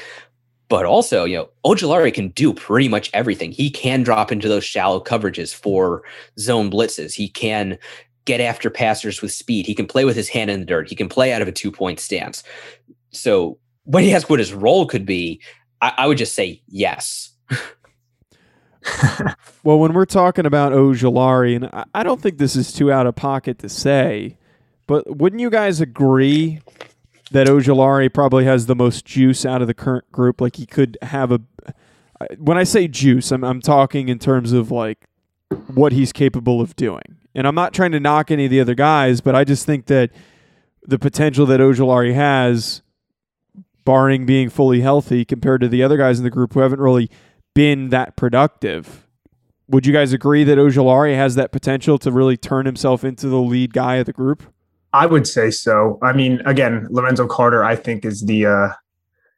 But 0.69 0.85
also, 0.85 1.23
you 1.23 1.37
know, 1.37 1.49
Ojulari 1.65 2.13
can 2.13 2.29
do 2.29 2.53
pretty 2.53 2.89
much 2.89 3.09
everything. 3.13 3.51
He 3.51 3.69
can 3.69 4.03
drop 4.03 4.31
into 4.31 4.49
those 4.49 4.65
shallow 4.65 4.99
coverages 4.99 5.55
for 5.55 6.03
zone 6.37 6.69
blitzes. 6.69 7.13
He 7.13 7.29
can 7.29 7.77
get 8.25 8.41
after 8.41 8.69
passers 8.69 9.21
with 9.21 9.31
speed. 9.31 9.65
He 9.65 9.73
can 9.73 9.87
play 9.87 10.03
with 10.03 10.15
his 10.15 10.27
hand 10.27 10.51
in 10.51 10.59
the 10.59 10.65
dirt. 10.65 10.89
He 10.89 10.95
can 10.95 11.07
play 11.07 11.31
out 11.31 11.41
of 11.41 11.47
a 11.47 11.53
two 11.53 11.71
point 11.71 11.99
stance. 11.99 12.43
So 13.11 13.57
when 13.85 14.03
you 14.03 14.11
ask 14.11 14.29
what 14.29 14.39
his 14.39 14.53
role 14.53 14.85
could 14.85 15.05
be, 15.05 15.41
I, 15.81 15.93
I 15.99 16.07
would 16.07 16.17
just 16.17 16.33
say 16.33 16.61
yes. 16.67 17.31
well, 19.63 19.79
when 19.79 19.93
we're 19.93 20.05
talking 20.05 20.45
about 20.45 20.73
Ojulari, 20.73 21.55
and 21.55 21.65
I, 21.67 21.85
I 21.95 22.03
don't 22.03 22.21
think 22.21 22.37
this 22.37 22.57
is 22.57 22.73
too 22.73 22.91
out 22.91 23.07
of 23.07 23.15
pocket 23.15 23.59
to 23.59 23.69
say, 23.69 24.37
but 24.85 25.17
wouldn't 25.17 25.41
you 25.41 25.49
guys 25.49 25.79
agree 25.81 26.59
that 27.31 27.47
Ojulari 27.47 28.13
probably 28.13 28.45
has 28.45 28.65
the 28.65 28.75
most 28.75 29.05
juice 29.05 29.45
out 29.45 29.61
of 29.61 29.67
the 29.67 29.73
current 29.73 30.11
group? 30.11 30.41
Like 30.41 30.55
he 30.55 30.65
could 30.65 30.97
have 31.01 31.31
a. 31.31 31.41
When 32.37 32.57
I 32.57 32.63
say 32.63 32.87
juice, 32.87 33.31
I'm 33.31 33.43
I'm 33.43 33.61
talking 33.61 34.09
in 34.09 34.19
terms 34.19 34.51
of 34.51 34.71
like 34.71 35.07
what 35.73 35.91
he's 35.91 36.11
capable 36.11 36.61
of 36.61 36.75
doing. 36.75 37.17
And 37.35 37.47
I'm 37.47 37.55
not 37.55 37.73
trying 37.73 37.91
to 37.91 37.99
knock 37.99 38.31
any 38.31 38.45
of 38.45 38.51
the 38.51 38.59
other 38.59 38.73
guys, 38.73 39.21
but 39.21 39.35
I 39.35 39.43
just 39.43 39.65
think 39.65 39.85
that 39.85 40.11
the 40.81 40.97
potential 40.97 41.45
that 41.45 41.59
Ojulari 41.59 42.13
has, 42.15 42.81
barring 43.85 44.25
being 44.25 44.49
fully 44.49 44.81
healthy, 44.81 45.23
compared 45.23 45.61
to 45.61 45.67
the 45.67 45.83
other 45.83 45.97
guys 45.97 46.17
in 46.17 46.23
the 46.23 46.31
group 46.31 46.53
who 46.53 46.61
haven't 46.61 46.79
really 46.79 47.11
been 47.53 47.89
that 47.89 48.15
productive. 48.15 49.05
Would 49.67 49.85
you 49.85 49.93
guys 49.93 50.13
agree 50.13 50.43
that 50.45 50.57
Ojulari 50.57 51.15
has 51.15 51.35
that 51.35 51.51
potential 51.51 51.97
to 51.99 52.11
really 52.11 52.37
turn 52.37 52.65
himself 52.65 53.03
into 53.03 53.27
the 53.27 53.39
lead 53.39 53.73
guy 53.73 53.95
of 53.95 54.05
the 54.05 54.13
group? 54.13 54.43
I 54.93 55.05
would 55.05 55.27
say 55.27 55.51
so. 55.51 55.99
I 56.01 56.13
mean, 56.13 56.41
again, 56.45 56.87
Lorenzo 56.89 57.27
Carter, 57.27 57.63
I 57.63 57.75
think, 57.75 58.05
is 58.05 58.25
the 58.25 58.45
uh, 58.45 58.69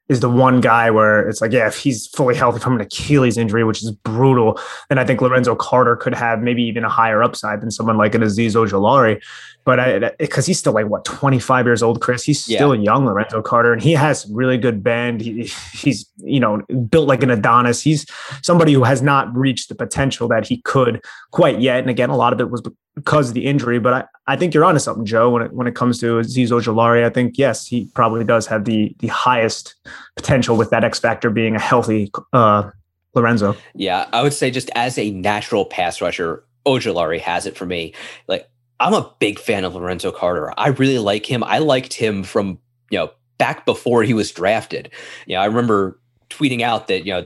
is 0.09 0.19
the 0.21 0.29
one 0.29 0.59
guy 0.59 0.89
where 0.89 1.27
it's 1.29 1.39
like, 1.39 1.51
yeah, 1.51 1.67
if 1.67 1.77
he's 1.77 2.07
fully 2.07 2.35
healthy 2.35 2.59
from 2.59 2.75
an 2.75 2.81
Achilles 2.81 3.37
injury, 3.37 3.63
which 3.63 3.83
is 3.83 3.91
brutal, 3.91 4.59
then 4.89 4.97
I 4.97 5.05
think 5.05 5.21
Lorenzo 5.21 5.55
Carter 5.55 5.95
could 5.95 6.15
have 6.15 6.41
maybe 6.41 6.63
even 6.63 6.83
a 6.83 6.89
higher 6.89 7.21
upside 7.21 7.61
than 7.61 7.69
someone 7.69 7.95
like 7.95 8.15
an 8.15 8.21
Azeez 8.21 8.55
Ojulari. 8.55 9.21
But 9.65 10.17
because 10.17 10.47
he's 10.47 10.57
still 10.57 10.73
like 10.73 10.87
what 10.87 11.05
25 11.05 11.65
years 11.67 11.83
old, 11.83 12.01
Chris, 12.01 12.23
he's 12.23 12.43
still 12.43 12.73
yeah. 12.73 12.81
young, 12.81 13.05
Lorenzo 13.05 13.43
Carter, 13.43 13.71
and 13.71 13.81
he 13.81 13.91
has 13.93 14.27
really 14.31 14.57
good 14.57 14.81
bend. 14.81 15.21
He, 15.21 15.51
he's 15.73 16.09
you 16.17 16.39
know 16.39 16.61
built 16.89 17.07
like 17.07 17.21
an 17.21 17.29
Adonis. 17.29 17.79
He's 17.79 18.07
somebody 18.41 18.73
who 18.73 18.83
has 18.83 19.03
not 19.03 19.35
reached 19.37 19.69
the 19.69 19.75
potential 19.75 20.27
that 20.29 20.47
he 20.47 20.61
could 20.61 21.03
quite 21.29 21.61
yet. 21.61 21.81
And 21.81 21.89
again, 21.89 22.09
a 22.09 22.17
lot 22.17 22.33
of 22.33 22.39
it 22.39 22.49
was 22.49 22.63
because 23.03 23.29
of 23.29 23.33
the 23.33 23.45
injury. 23.45 23.79
But 23.79 23.93
I, 23.93 24.33
I 24.33 24.35
think 24.35 24.53
you're 24.53 24.65
onto 24.65 24.79
something, 24.79 25.05
Joe. 25.05 25.29
When 25.29 25.43
it 25.43 25.53
when 25.53 25.67
it 25.67 25.75
comes 25.75 25.99
to 25.99 26.19
Azeez 26.19 26.49
Ojulari, 26.49 27.03
I 27.03 27.09
think 27.09 27.37
yes, 27.37 27.65
he 27.65 27.85
probably 27.93 28.23
does 28.23 28.47
have 28.47 28.65
the 28.65 28.95
the 28.99 29.07
highest 29.07 29.75
potential 30.15 30.57
with 30.57 30.69
that 30.69 30.83
X 30.83 30.99
factor 30.99 31.29
being 31.29 31.55
a 31.55 31.59
healthy 31.59 32.11
uh, 32.33 32.69
Lorenzo. 33.15 33.55
Yeah, 33.75 34.07
I 34.13 34.21
would 34.21 34.33
say 34.33 34.51
just 34.51 34.69
as 34.75 34.97
a 34.97 35.11
natural 35.11 35.65
pass 35.65 36.01
rusher, 36.01 36.43
Ojulari 36.65 37.19
has 37.19 37.45
it 37.45 37.57
for 37.57 37.65
me. 37.65 37.93
Like 38.27 38.47
I'm 38.79 38.93
a 38.93 39.13
big 39.19 39.39
fan 39.39 39.65
of 39.65 39.75
Lorenzo 39.75 40.11
Carter. 40.11 40.53
I 40.57 40.69
really 40.69 40.99
like 40.99 41.25
him. 41.25 41.43
I 41.43 41.59
liked 41.59 41.93
him 41.93 42.23
from 42.23 42.59
you 42.89 42.99
know 42.99 43.11
back 43.37 43.65
before 43.65 44.03
he 44.03 44.13
was 44.13 44.31
drafted. 44.31 44.91
You 45.25 45.35
know, 45.35 45.41
I 45.41 45.45
remember 45.45 45.99
tweeting 46.29 46.61
out 46.61 46.87
that 46.87 47.05
you 47.05 47.13
know 47.13 47.25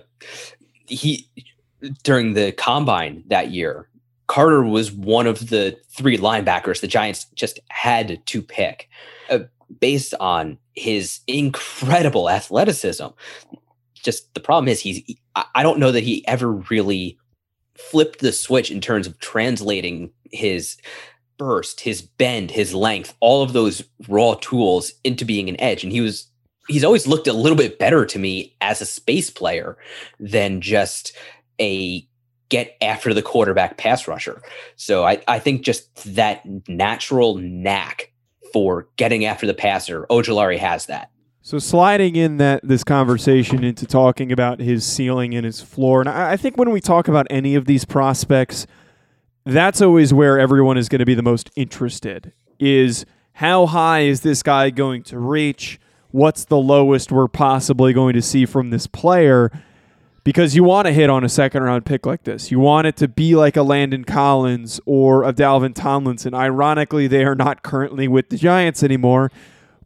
he 0.88 1.28
during 2.04 2.34
the 2.34 2.52
combine 2.54 3.24
that 3.28 3.52
year 3.52 3.88
Carter 4.28 4.64
was 4.64 4.92
one 4.92 5.28
of 5.28 5.50
the 5.50 5.78
three 5.90 6.18
linebackers 6.18 6.82
the 6.82 6.88
Giants 6.88 7.26
just 7.36 7.60
had 7.70 8.26
to 8.26 8.42
pick 8.42 8.90
uh, 9.30 9.40
based 9.80 10.14
on 10.20 10.58
his 10.76 11.20
incredible 11.28 12.30
athleticism. 12.30 13.08
Just 13.94 14.34
the 14.34 14.40
problem 14.40 14.68
is 14.68 14.80
he's 14.80 15.02
I 15.56 15.64
don't 15.64 15.80
know 15.80 15.92
that 15.92 16.04
he 16.04 16.28
ever 16.28 16.52
really 16.52 17.18
flipped 17.76 18.20
the 18.20 18.32
switch 18.32 18.70
in 18.70 18.82
terms 18.82 19.08
of 19.08 19.20
translating 19.20 20.12
his 20.32 20.78
burst, 21.38 21.82
his 21.82 22.02
bend, 22.02 22.52
his 22.52 22.74
length, 22.74 23.16
all 23.20 23.42
of 23.42 23.54
those 23.54 23.84
raw 24.08 24.36
tools 24.36 24.94
into 25.04 25.26
being 25.26 25.50
an 25.50 25.60
edge 25.60 25.84
and 25.84 25.92
he 25.92 26.02
was 26.02 26.28
he's 26.68 26.84
always 26.84 27.08
looked 27.08 27.28
a 27.28 27.34
little 27.34 27.58
bit 27.58 27.80
better 27.80 28.06
to 28.06 28.20
me 28.20 28.56
as 28.62 28.82
a 28.82 28.86
space 28.86 29.30
player 29.30 29.78
than 30.20 30.62
just 30.62 31.16
a 31.60 32.08
get 32.54 32.78
after 32.82 33.16
the 33.16 33.24
quarterback 33.24 33.78
pass 33.78 34.08
rusher. 34.08 34.40
So 34.76 35.04
I, 35.04 35.24
I 35.28 35.40
think 35.40 35.64
just 35.64 36.14
that 36.14 36.44
natural 36.70 37.36
knack 37.40 38.12
for 38.54 38.88
getting 38.96 39.26
after 39.26 39.48
the 39.48 39.56
passer, 39.56 40.06
Ojulari 40.12 40.60
has 40.60 40.86
that. 40.86 41.10
So 41.42 41.58
sliding 41.58 42.16
in 42.16 42.38
that 42.38 42.62
this 42.64 42.84
conversation 42.84 43.64
into 43.64 43.88
talking 43.88 44.32
about 44.32 44.60
his 44.60 44.86
ceiling 44.86 45.34
and 45.34 45.44
his 45.44 45.62
floor, 45.62 46.00
and 46.00 46.08
I, 46.08 46.34
I 46.34 46.38
think 46.38 46.58
when 46.58 46.70
we 46.70 46.80
talk 46.80 47.08
about 47.08 47.26
any 47.32 47.56
of 47.56 47.66
these 47.66 47.86
prospects, 47.86 48.68
that's 49.46 49.82
always 49.82 50.14
where 50.14 50.40
everyone 50.40 50.78
is 50.78 50.88
going 50.88 51.00
to 51.00 51.06
be 51.06 51.16
the 51.16 51.24
most 51.24 51.50
interested. 51.56 52.34
Is 52.60 53.04
how 53.34 53.66
high 53.66 54.02
is 54.02 54.22
this 54.22 54.44
guy 54.44 54.70
going 54.70 55.02
to 55.04 55.18
reach? 55.18 55.80
What's 56.12 56.46
the 56.46 56.60
lowest 56.60 57.12
we're 57.12 57.28
possibly 57.28 57.94
going 57.94 58.14
to 58.14 58.22
see 58.22 58.46
from 58.46 58.70
this 58.70 58.86
player? 58.86 59.52
Because 60.24 60.56
you 60.56 60.64
want 60.64 60.88
to 60.88 60.94
hit 60.94 61.10
on 61.10 61.24
a 61.24 61.30
second 61.30 61.64
round 61.64 61.86
pick 61.86 62.06
like 62.06 62.24
this. 62.24 62.52
You 62.52 62.60
want 62.60 62.88
it 62.88 62.96
to 62.98 63.08
be 63.08 63.36
like 63.36 63.58
a 63.58 63.64
Landon 63.64 64.06
Collins 64.06 64.80
or 64.86 65.24
a 65.24 65.34
Dalvin 65.34 65.76
Tomlinson. 65.76 66.34
Ironically, 66.34 67.08
they 67.08 67.26
are 67.26 67.36
not 67.36 67.64
currently 67.64 68.08
with 68.08 68.30
the 68.30 68.38
Giants 68.38 68.84
anymore, 68.84 69.32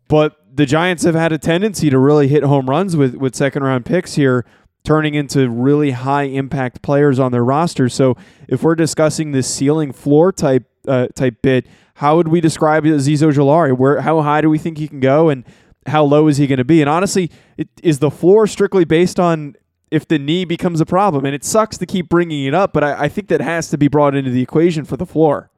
but 0.08 0.38
the 0.54 0.66
Giants 0.66 1.04
have 1.04 1.16
had 1.16 1.32
a 1.32 1.38
tendency 1.38 1.90
to 1.90 1.98
really 1.98 2.28
hit 2.28 2.44
home 2.44 2.70
runs 2.70 2.96
with, 2.96 3.16
with 3.16 3.36
second 3.36 3.64
round 3.64 3.86
picks 3.86 4.16
here, 4.16 4.46
turning 4.84 5.16
into 5.16 5.50
really 5.50 5.92
high 5.92 6.24
impact 6.24 6.82
players 6.82 7.20
on 7.20 7.32
their 7.32 7.44
roster. 7.44 7.90
So 7.90 8.16
if 8.48 8.64
we're 8.64 8.76
discussing 8.76 9.32
this 9.32 9.54
ceiling 9.54 9.92
floor 9.92 10.32
type 10.32 10.66
uh, 10.88 11.08
type 11.16 11.42
bit, 11.42 11.68
how 11.96 12.16
would 12.16 12.30
we 12.30 12.40
describe 12.40 12.86
Azeez 12.86 13.22
Ojulari? 13.22 13.78
Where 13.78 14.02
how 14.02 14.22
high 14.22 14.42
do 14.42 14.50
we 14.50 14.58
think 14.58 14.78
he 14.78 14.88
can 14.88 15.00
go 15.00 15.30
and 15.30 15.44
how 15.88 16.04
low 16.04 16.28
is 16.28 16.38
he 16.38 16.48
going 16.48 16.58
to 16.58 16.66
be? 16.66 16.82
And 16.82 16.90
honestly, 16.90 17.30
it, 17.58 17.70
is 17.84 18.00
the 18.00 18.12
floor 18.12 18.48
strictly 18.48 18.86
based 18.86 19.20
on 19.20 19.56
if 19.92 20.08
the 20.08 20.20
knee 20.20 20.46
becomes 20.46 20.82
a 20.82 20.86
problem. 20.86 21.26
And 21.26 21.34
it 21.34 21.44
sucks 21.44 21.78
to 21.78 21.86
keep 21.86 22.10
bringing 22.10 22.46
it 22.46 22.54
up, 22.54 22.74
but 22.74 22.84
I, 22.84 23.04
I 23.04 23.10
think 23.10 23.28
that 23.30 23.42
has 23.42 23.70
to 23.70 23.78
be 23.78 23.88
brought 23.88 24.16
into 24.16 24.32
the 24.32 24.42
equation 24.42 24.86
for 24.86 24.98
the 24.98 25.06
floor. 25.06 25.50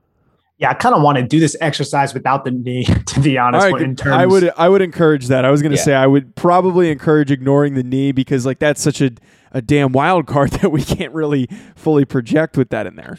Yeah, 0.58 0.72
I 0.72 0.74
kind 0.74 0.94
of 0.94 1.02
want 1.02 1.18
to 1.18 1.24
do 1.24 1.40
this 1.40 1.56
exercise 1.62 2.14
without 2.14 2.44
the 2.44 2.52
knee, 2.52 2.84
to 3.06 3.20
be 3.22 3.38
honest. 3.38 3.72
Right, 3.72 3.82
in 3.82 3.96
terms, 3.96 4.16
I 4.16 4.26
would 4.26 4.52
I 4.58 4.68
would 4.68 4.82
encourage 4.82 5.28
that. 5.28 5.46
I 5.46 5.52
was 5.52 5.62
going 5.62 5.72
to 5.72 5.78
yeah. 5.78 5.84
say 5.84 5.94
I 5.94 6.06
would 6.06 6.36
probably 6.36 6.92
encourage 6.92 7.32
ignoring 7.32 7.76
the 7.76 7.84
knee 7.84 8.12
because 8.12 8.46
like 8.46 8.60
that's 8.60 8.82
such 8.82 9.00
a 9.00 9.12
a 9.54 9.62
damn 9.62 9.94
wild 9.94 10.28
card 10.28 10.52
that 10.62 10.70
we 10.70 10.84
can't 10.84 11.14
really 11.14 11.48
fully 11.76 12.04
project 12.04 12.58
with 12.58 12.70
that 12.72 12.86
in 12.86 12.98
there. 12.98 13.18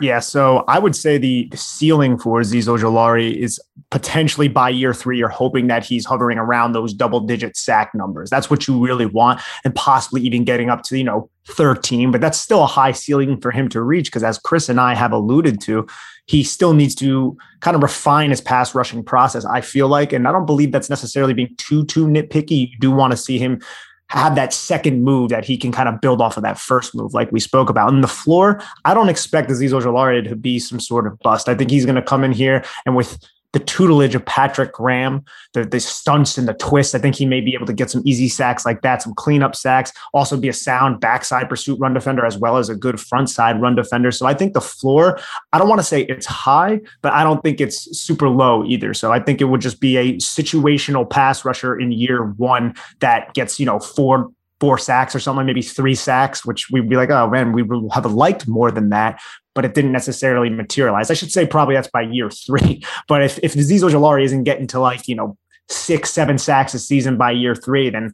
Yeah, 0.00 0.20
so 0.20 0.64
I 0.68 0.78
would 0.78 0.94
say 0.94 1.18
the, 1.18 1.50
ceiling 1.54 2.18
for 2.18 2.40
Azeez 2.40 2.66
Ojulari 2.68 3.34
is 3.34 3.60
potentially 3.90 4.48
by 4.48 4.68
year 4.68 4.92
three, 4.92 5.18
you're 5.18 5.28
hoping 5.28 5.68
that 5.68 5.84
he's 5.84 6.04
hovering 6.04 6.38
around 6.38 6.72
those 6.72 6.92
double 6.92 7.20
digit 7.20 7.56
sack 7.56 7.94
numbers. 7.94 8.28
That's 8.28 8.50
what 8.50 8.66
you 8.66 8.84
really 8.84 9.06
want, 9.06 9.40
and 9.64 9.74
possibly 9.74 10.20
even 10.22 10.44
getting 10.44 10.70
up 10.70 10.82
to, 10.84 10.98
you 10.98 11.04
know, 11.04 11.30
13. 11.48 12.10
But 12.10 12.20
that's 12.20 12.38
still 12.38 12.62
a 12.62 12.66
high 12.66 12.92
ceiling 12.92 13.40
for 13.40 13.50
him 13.50 13.68
to 13.70 13.80
reach 13.80 14.06
because, 14.06 14.22
as 14.22 14.38
Chris 14.38 14.68
and 14.68 14.80
I 14.80 14.94
have 14.94 15.12
alluded 15.12 15.60
to, 15.62 15.86
he 16.26 16.42
still 16.42 16.74
needs 16.74 16.94
to 16.96 17.36
kind 17.60 17.76
of 17.76 17.82
refine 17.82 18.30
his 18.30 18.40
pass 18.40 18.74
rushing 18.74 19.04
process, 19.04 19.44
I 19.44 19.60
feel 19.60 19.88
like. 19.88 20.12
And 20.12 20.26
I 20.26 20.32
don't 20.32 20.46
believe 20.46 20.72
that's 20.72 20.90
necessarily 20.90 21.34
being 21.34 21.54
too, 21.56 21.84
too 21.86 22.06
nitpicky. 22.06 22.70
You 22.70 22.78
do 22.80 22.90
want 22.90 23.12
to 23.12 23.16
see 23.16 23.38
him 23.38 23.60
have 24.08 24.34
that 24.36 24.52
second 24.52 25.02
move 25.02 25.30
that 25.30 25.44
he 25.44 25.56
can 25.56 25.72
kind 25.72 25.88
of 25.88 26.00
build 26.00 26.20
off 26.20 26.36
of 26.36 26.42
that 26.42 26.58
first 26.58 26.94
move, 26.94 27.12
like 27.12 27.30
we 27.32 27.40
spoke 27.40 27.68
about. 27.68 27.92
And 27.92 28.04
the 28.04 28.08
floor, 28.08 28.60
I 28.84 28.94
don't 28.94 29.08
expect 29.08 29.50
Azeez 29.50 29.70
Ojulari 29.70 30.28
to 30.28 30.36
be 30.36 30.58
some 30.58 30.78
sort 30.78 31.06
of 31.06 31.18
bust. 31.20 31.48
I 31.48 31.54
think 31.54 31.70
he's 31.70 31.84
going 31.84 31.96
to 31.96 32.02
come 32.02 32.22
in 32.22 32.32
here 32.32 32.64
and 32.84 32.94
with 32.94 33.18
the 33.56 33.64
tutelage 33.64 34.14
of 34.14 34.22
Patrick 34.26 34.70
Graham, 34.70 35.24
the, 35.54 35.64
the 35.64 35.80
stunts 35.80 36.36
and 36.36 36.46
the 36.46 36.52
twists. 36.52 36.94
I 36.94 36.98
think 36.98 37.14
he 37.14 37.24
may 37.24 37.40
be 37.40 37.54
able 37.54 37.64
to 37.64 37.72
get 37.72 37.88
some 37.88 38.02
easy 38.04 38.28
sacks 38.28 38.66
like 38.66 38.82
that, 38.82 39.00
some 39.00 39.14
cleanup 39.14 39.56
sacks, 39.56 39.92
also 40.12 40.36
be 40.36 40.50
a 40.50 40.52
sound 40.52 41.00
backside 41.00 41.48
pursuit 41.48 41.80
run 41.80 41.94
defender 41.94 42.26
as 42.26 42.36
well 42.36 42.58
as 42.58 42.68
a 42.68 42.74
good 42.74 43.00
front 43.00 43.30
side 43.30 43.58
run 43.62 43.74
defender. 43.74 44.12
So 44.12 44.26
I 44.26 44.34
think 44.34 44.52
the 44.52 44.60
floor, 44.60 45.18
I 45.54 45.58
don't 45.58 45.70
want 45.70 45.78
to 45.78 45.86
say 45.86 46.02
it's 46.02 46.26
high, 46.26 46.82
but 47.00 47.14
I 47.14 47.24
don't 47.24 47.42
think 47.42 47.62
it's 47.62 47.98
super 47.98 48.28
low 48.28 48.62
either. 48.66 48.92
So 48.92 49.10
I 49.10 49.20
think 49.20 49.40
it 49.40 49.44
would 49.44 49.62
just 49.62 49.80
be 49.80 49.96
a 49.96 50.12
situational 50.16 51.08
pass 51.08 51.42
rusher 51.42 51.80
in 51.80 51.92
year 51.92 52.24
one 52.36 52.74
that 53.00 53.32
gets, 53.32 53.58
you 53.58 53.64
know, 53.64 53.80
four 53.80 54.30
four 54.60 54.78
sacks 54.78 55.14
or 55.14 55.20
something, 55.20 55.44
maybe 55.44 55.60
three 55.60 55.94
sacks, 55.94 56.44
which 56.44 56.70
we'd 56.70 56.88
be 56.88 56.96
like, 56.96 57.10
oh 57.10 57.28
man, 57.28 57.52
we 57.52 57.62
would 57.62 57.90
have 57.92 58.06
liked 58.12 58.48
more 58.48 58.70
than 58.70 58.88
that 58.90 59.20
but 59.56 59.64
it 59.64 59.74
didn't 59.74 59.90
necessarily 59.90 60.50
materialize. 60.50 61.10
I 61.10 61.14
should 61.14 61.32
say 61.32 61.46
probably 61.46 61.74
that's 61.74 61.88
by 61.88 62.02
year 62.02 62.30
three. 62.30 62.84
But 63.08 63.22
if, 63.22 63.38
if 63.42 63.54
Azeez 63.54 63.80
Ojulari 63.80 64.24
isn't 64.24 64.44
getting 64.44 64.66
to 64.68 64.80
like, 64.80 65.08
you 65.08 65.14
know, 65.14 65.36
six, 65.68 66.10
seven 66.10 66.38
sacks 66.38 66.74
a 66.74 66.78
season 66.78 67.16
by 67.16 67.30
year 67.30 67.54
three, 67.54 67.88
then 67.88 68.12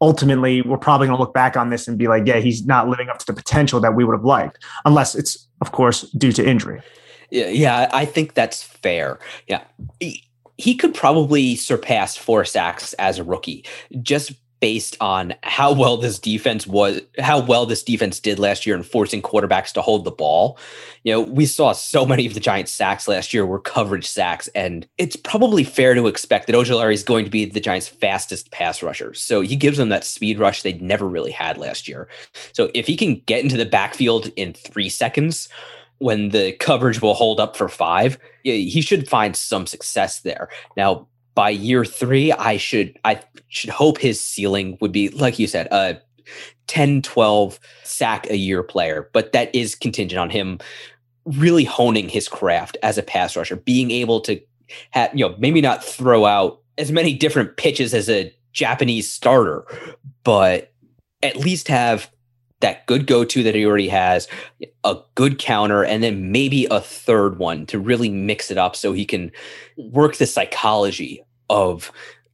ultimately 0.00 0.62
we're 0.62 0.76
probably 0.76 1.06
going 1.06 1.16
to 1.16 1.20
look 1.22 1.34
back 1.34 1.56
on 1.56 1.70
this 1.70 1.88
and 1.88 1.98
be 1.98 2.06
like, 2.06 2.26
yeah, 2.26 2.36
he's 2.36 2.66
not 2.66 2.88
living 2.88 3.08
up 3.08 3.18
to 3.18 3.26
the 3.26 3.32
potential 3.32 3.80
that 3.80 3.94
we 3.94 4.04
would 4.04 4.14
have 4.14 4.24
liked, 4.24 4.62
unless 4.84 5.14
it's, 5.14 5.48
of 5.60 5.72
course, 5.72 6.02
due 6.12 6.32
to 6.32 6.46
injury. 6.46 6.80
Yeah, 7.30 7.90
I 7.92 8.04
think 8.04 8.34
that's 8.34 8.62
fair. 8.62 9.18
Yeah. 9.48 9.64
He 10.58 10.74
could 10.74 10.94
probably 10.94 11.56
surpass 11.56 12.16
four 12.16 12.44
sacks 12.44 12.92
as 12.94 13.18
a 13.18 13.24
rookie 13.24 13.64
just 14.00 14.32
based 14.60 14.96
on 15.00 15.34
how 15.42 15.72
well 15.72 15.96
this 15.96 16.18
defense 16.18 16.66
was 16.66 17.00
how 17.18 17.38
well 17.40 17.66
this 17.66 17.82
defense 17.82 18.18
did 18.20 18.38
last 18.38 18.66
year 18.66 18.74
in 18.74 18.82
forcing 18.82 19.20
quarterbacks 19.20 19.72
to 19.72 19.82
hold 19.82 20.04
the 20.04 20.10
ball. 20.10 20.58
You 21.04 21.12
know, 21.12 21.20
we 21.20 21.46
saw 21.46 21.72
so 21.72 22.06
many 22.06 22.26
of 22.26 22.34
the 22.34 22.40
Giants 22.40 22.72
sacks 22.72 23.06
last 23.06 23.34
year 23.34 23.44
were 23.44 23.60
coverage 23.60 24.06
sacks 24.06 24.48
and 24.54 24.86
it's 24.98 25.16
probably 25.16 25.62
fair 25.62 25.94
to 25.94 26.06
expect 26.06 26.46
that 26.46 26.56
Ojulari 26.56 26.94
is 26.94 27.02
going 27.02 27.24
to 27.24 27.30
be 27.30 27.44
the 27.44 27.60
Giants 27.60 27.88
fastest 27.88 28.50
pass 28.50 28.82
rusher. 28.82 29.12
So 29.14 29.42
he 29.42 29.56
gives 29.56 29.78
them 29.78 29.90
that 29.90 30.04
speed 30.04 30.38
rush 30.38 30.62
they'd 30.62 30.82
never 30.82 31.06
really 31.06 31.32
had 31.32 31.58
last 31.58 31.86
year. 31.86 32.08
So 32.52 32.70
if 32.74 32.86
he 32.86 32.96
can 32.96 33.16
get 33.26 33.42
into 33.42 33.56
the 33.56 33.66
backfield 33.66 34.30
in 34.36 34.54
3 34.54 34.88
seconds, 34.88 35.48
when 35.98 36.30
the 36.30 36.52
coverage 36.52 37.00
will 37.00 37.14
hold 37.14 37.40
up 37.40 37.56
for 37.56 37.68
five, 37.68 38.18
he 38.42 38.80
should 38.82 39.08
find 39.08 39.34
some 39.34 39.66
success 39.66 40.20
there. 40.20 40.48
Now, 40.76 41.08
by 41.36 41.50
year 41.50 41.84
three, 41.84 42.32
I 42.32 42.56
should 42.56 42.98
I 43.04 43.20
should 43.46 43.70
hope 43.70 43.98
his 43.98 44.20
ceiling 44.20 44.76
would 44.80 44.90
be, 44.90 45.10
like 45.10 45.38
you 45.38 45.46
said, 45.46 45.68
a 45.70 46.00
10, 46.66 47.02
12 47.02 47.60
sack 47.84 48.28
a 48.28 48.36
year 48.36 48.64
player, 48.64 49.08
but 49.12 49.32
that 49.32 49.54
is 49.54 49.76
contingent 49.76 50.18
on 50.18 50.30
him 50.30 50.58
really 51.24 51.64
honing 51.64 52.08
his 52.08 52.26
craft 52.28 52.76
as 52.82 52.98
a 52.98 53.02
pass 53.02 53.36
rusher, 53.36 53.56
being 53.56 53.90
able 53.92 54.20
to 54.20 54.40
have, 54.90 55.10
you 55.14 55.28
know, 55.28 55.36
maybe 55.38 55.60
not 55.60 55.84
throw 55.84 56.24
out 56.24 56.60
as 56.78 56.90
many 56.90 57.14
different 57.14 57.56
pitches 57.56 57.94
as 57.94 58.08
a 58.08 58.34
Japanese 58.52 59.10
starter, 59.10 59.64
but 60.24 60.72
at 61.22 61.36
least 61.36 61.68
have 61.68 62.10
that 62.60 62.86
good 62.86 63.06
go 63.06 63.24
to 63.24 63.42
that 63.42 63.54
he 63.54 63.66
already 63.66 63.88
has, 63.88 64.28
a 64.84 64.96
good 65.14 65.38
counter, 65.38 65.84
and 65.84 66.02
then 66.02 66.32
maybe 66.32 66.66
a 66.70 66.80
third 66.80 67.38
one 67.38 67.66
to 67.66 67.78
really 67.78 68.08
mix 68.08 68.50
it 68.50 68.56
up 68.56 68.74
so 68.74 68.92
he 68.92 69.04
can 69.04 69.30
work 69.76 70.16
the 70.16 70.26
psychology 70.26 71.22
of 71.50 71.92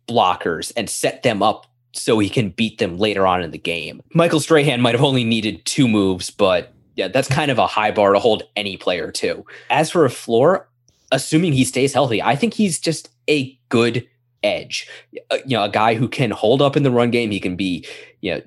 blockers 0.08 0.72
and 0.76 0.88
set 0.88 1.22
them 1.22 1.42
up 1.42 1.66
so 1.92 2.18
he 2.18 2.28
can 2.28 2.50
beat 2.50 2.78
them 2.78 2.98
later 2.98 3.26
on 3.26 3.42
in 3.42 3.50
the 3.50 3.58
game. 3.58 4.02
Michael 4.14 4.40
Strahan 4.40 4.80
might 4.80 4.94
have 4.94 5.04
only 5.04 5.24
needed 5.24 5.64
two 5.64 5.86
moves, 5.86 6.30
but 6.30 6.72
yeah, 6.96 7.08
that's 7.08 7.28
kind 7.28 7.50
of 7.50 7.58
a 7.58 7.66
high 7.66 7.90
bar 7.90 8.12
to 8.12 8.18
hold 8.18 8.42
any 8.56 8.76
player 8.76 9.10
to. 9.12 9.44
As 9.70 9.90
for 9.90 10.04
a 10.04 10.10
floor, 10.10 10.68
assuming 11.10 11.52
he 11.52 11.64
stays 11.64 11.92
healthy, 11.92 12.22
I 12.22 12.36
think 12.36 12.54
he's 12.54 12.78
just 12.78 13.10
a 13.28 13.58
good 13.68 14.06
edge. 14.42 14.88
Uh, 15.30 15.38
you 15.46 15.56
know, 15.56 15.64
a 15.64 15.68
guy 15.68 15.94
who 15.94 16.08
can 16.08 16.30
hold 16.30 16.62
up 16.62 16.76
in 16.76 16.82
the 16.82 16.90
run 16.90 17.10
game. 17.10 17.30
He 17.30 17.40
can 17.40 17.56
be, 17.56 17.86
you 18.20 18.34
know, 18.34 18.42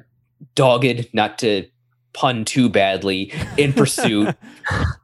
dogged, 0.56 1.08
not 1.14 1.38
to 1.40 1.66
pun 2.14 2.46
too 2.46 2.70
badly, 2.70 3.34
in 3.58 3.74
pursuit. 3.74 4.36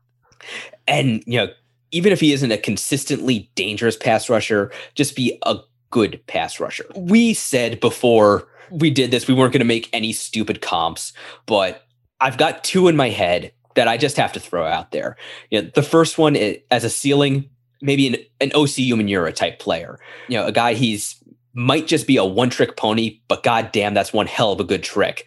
and, 0.87 1.23
you 1.25 1.37
know, 1.37 1.47
even 1.91 2.11
if 2.11 2.19
he 2.19 2.33
isn't 2.33 2.51
a 2.51 2.57
consistently 2.57 3.49
dangerous 3.55 3.97
pass 3.97 4.29
rusher, 4.29 4.71
just 4.95 5.15
be 5.15 5.37
a 5.45 5.57
good 5.89 6.21
pass 6.27 6.59
rusher. 6.59 6.85
We 6.95 7.33
said 7.33 7.79
before 7.79 8.47
we 8.69 8.89
did 8.89 9.11
this, 9.11 9.27
we 9.27 9.33
weren't 9.33 9.53
going 9.53 9.59
to 9.59 9.65
make 9.65 9.89
any 9.93 10.13
stupid 10.13 10.61
comps, 10.61 11.13
but 11.45 11.85
I've 12.19 12.37
got 12.37 12.63
two 12.63 12.87
in 12.87 12.95
my 12.95 13.09
head 13.09 13.51
that 13.75 13.87
I 13.87 13.97
just 13.97 14.17
have 14.17 14.33
to 14.33 14.39
throw 14.39 14.65
out 14.65 14.91
there. 14.91 15.17
You 15.49 15.61
know, 15.61 15.71
the 15.73 15.83
first 15.83 16.17
one 16.17 16.35
is, 16.35 16.57
as 16.71 16.83
a 16.83 16.89
ceiling, 16.89 17.49
maybe 17.81 18.07
an, 18.07 18.15
an 18.39 18.49
Osi 18.51 18.87
Umenyiora 18.87 19.33
type 19.33 19.59
player. 19.59 19.99
You 20.27 20.37
know, 20.37 20.45
a 20.45 20.51
guy 20.51 20.73
he's 20.73 21.15
might 21.53 21.87
just 21.87 22.07
be 22.07 22.17
a 22.17 22.23
one 22.23 22.49
trick 22.49 22.77
pony, 22.77 23.19
but 23.27 23.43
goddamn, 23.43 23.93
that's 23.93 24.13
one 24.13 24.27
hell 24.27 24.53
of 24.53 24.59
a 24.59 24.63
good 24.63 24.83
trick. 24.83 25.25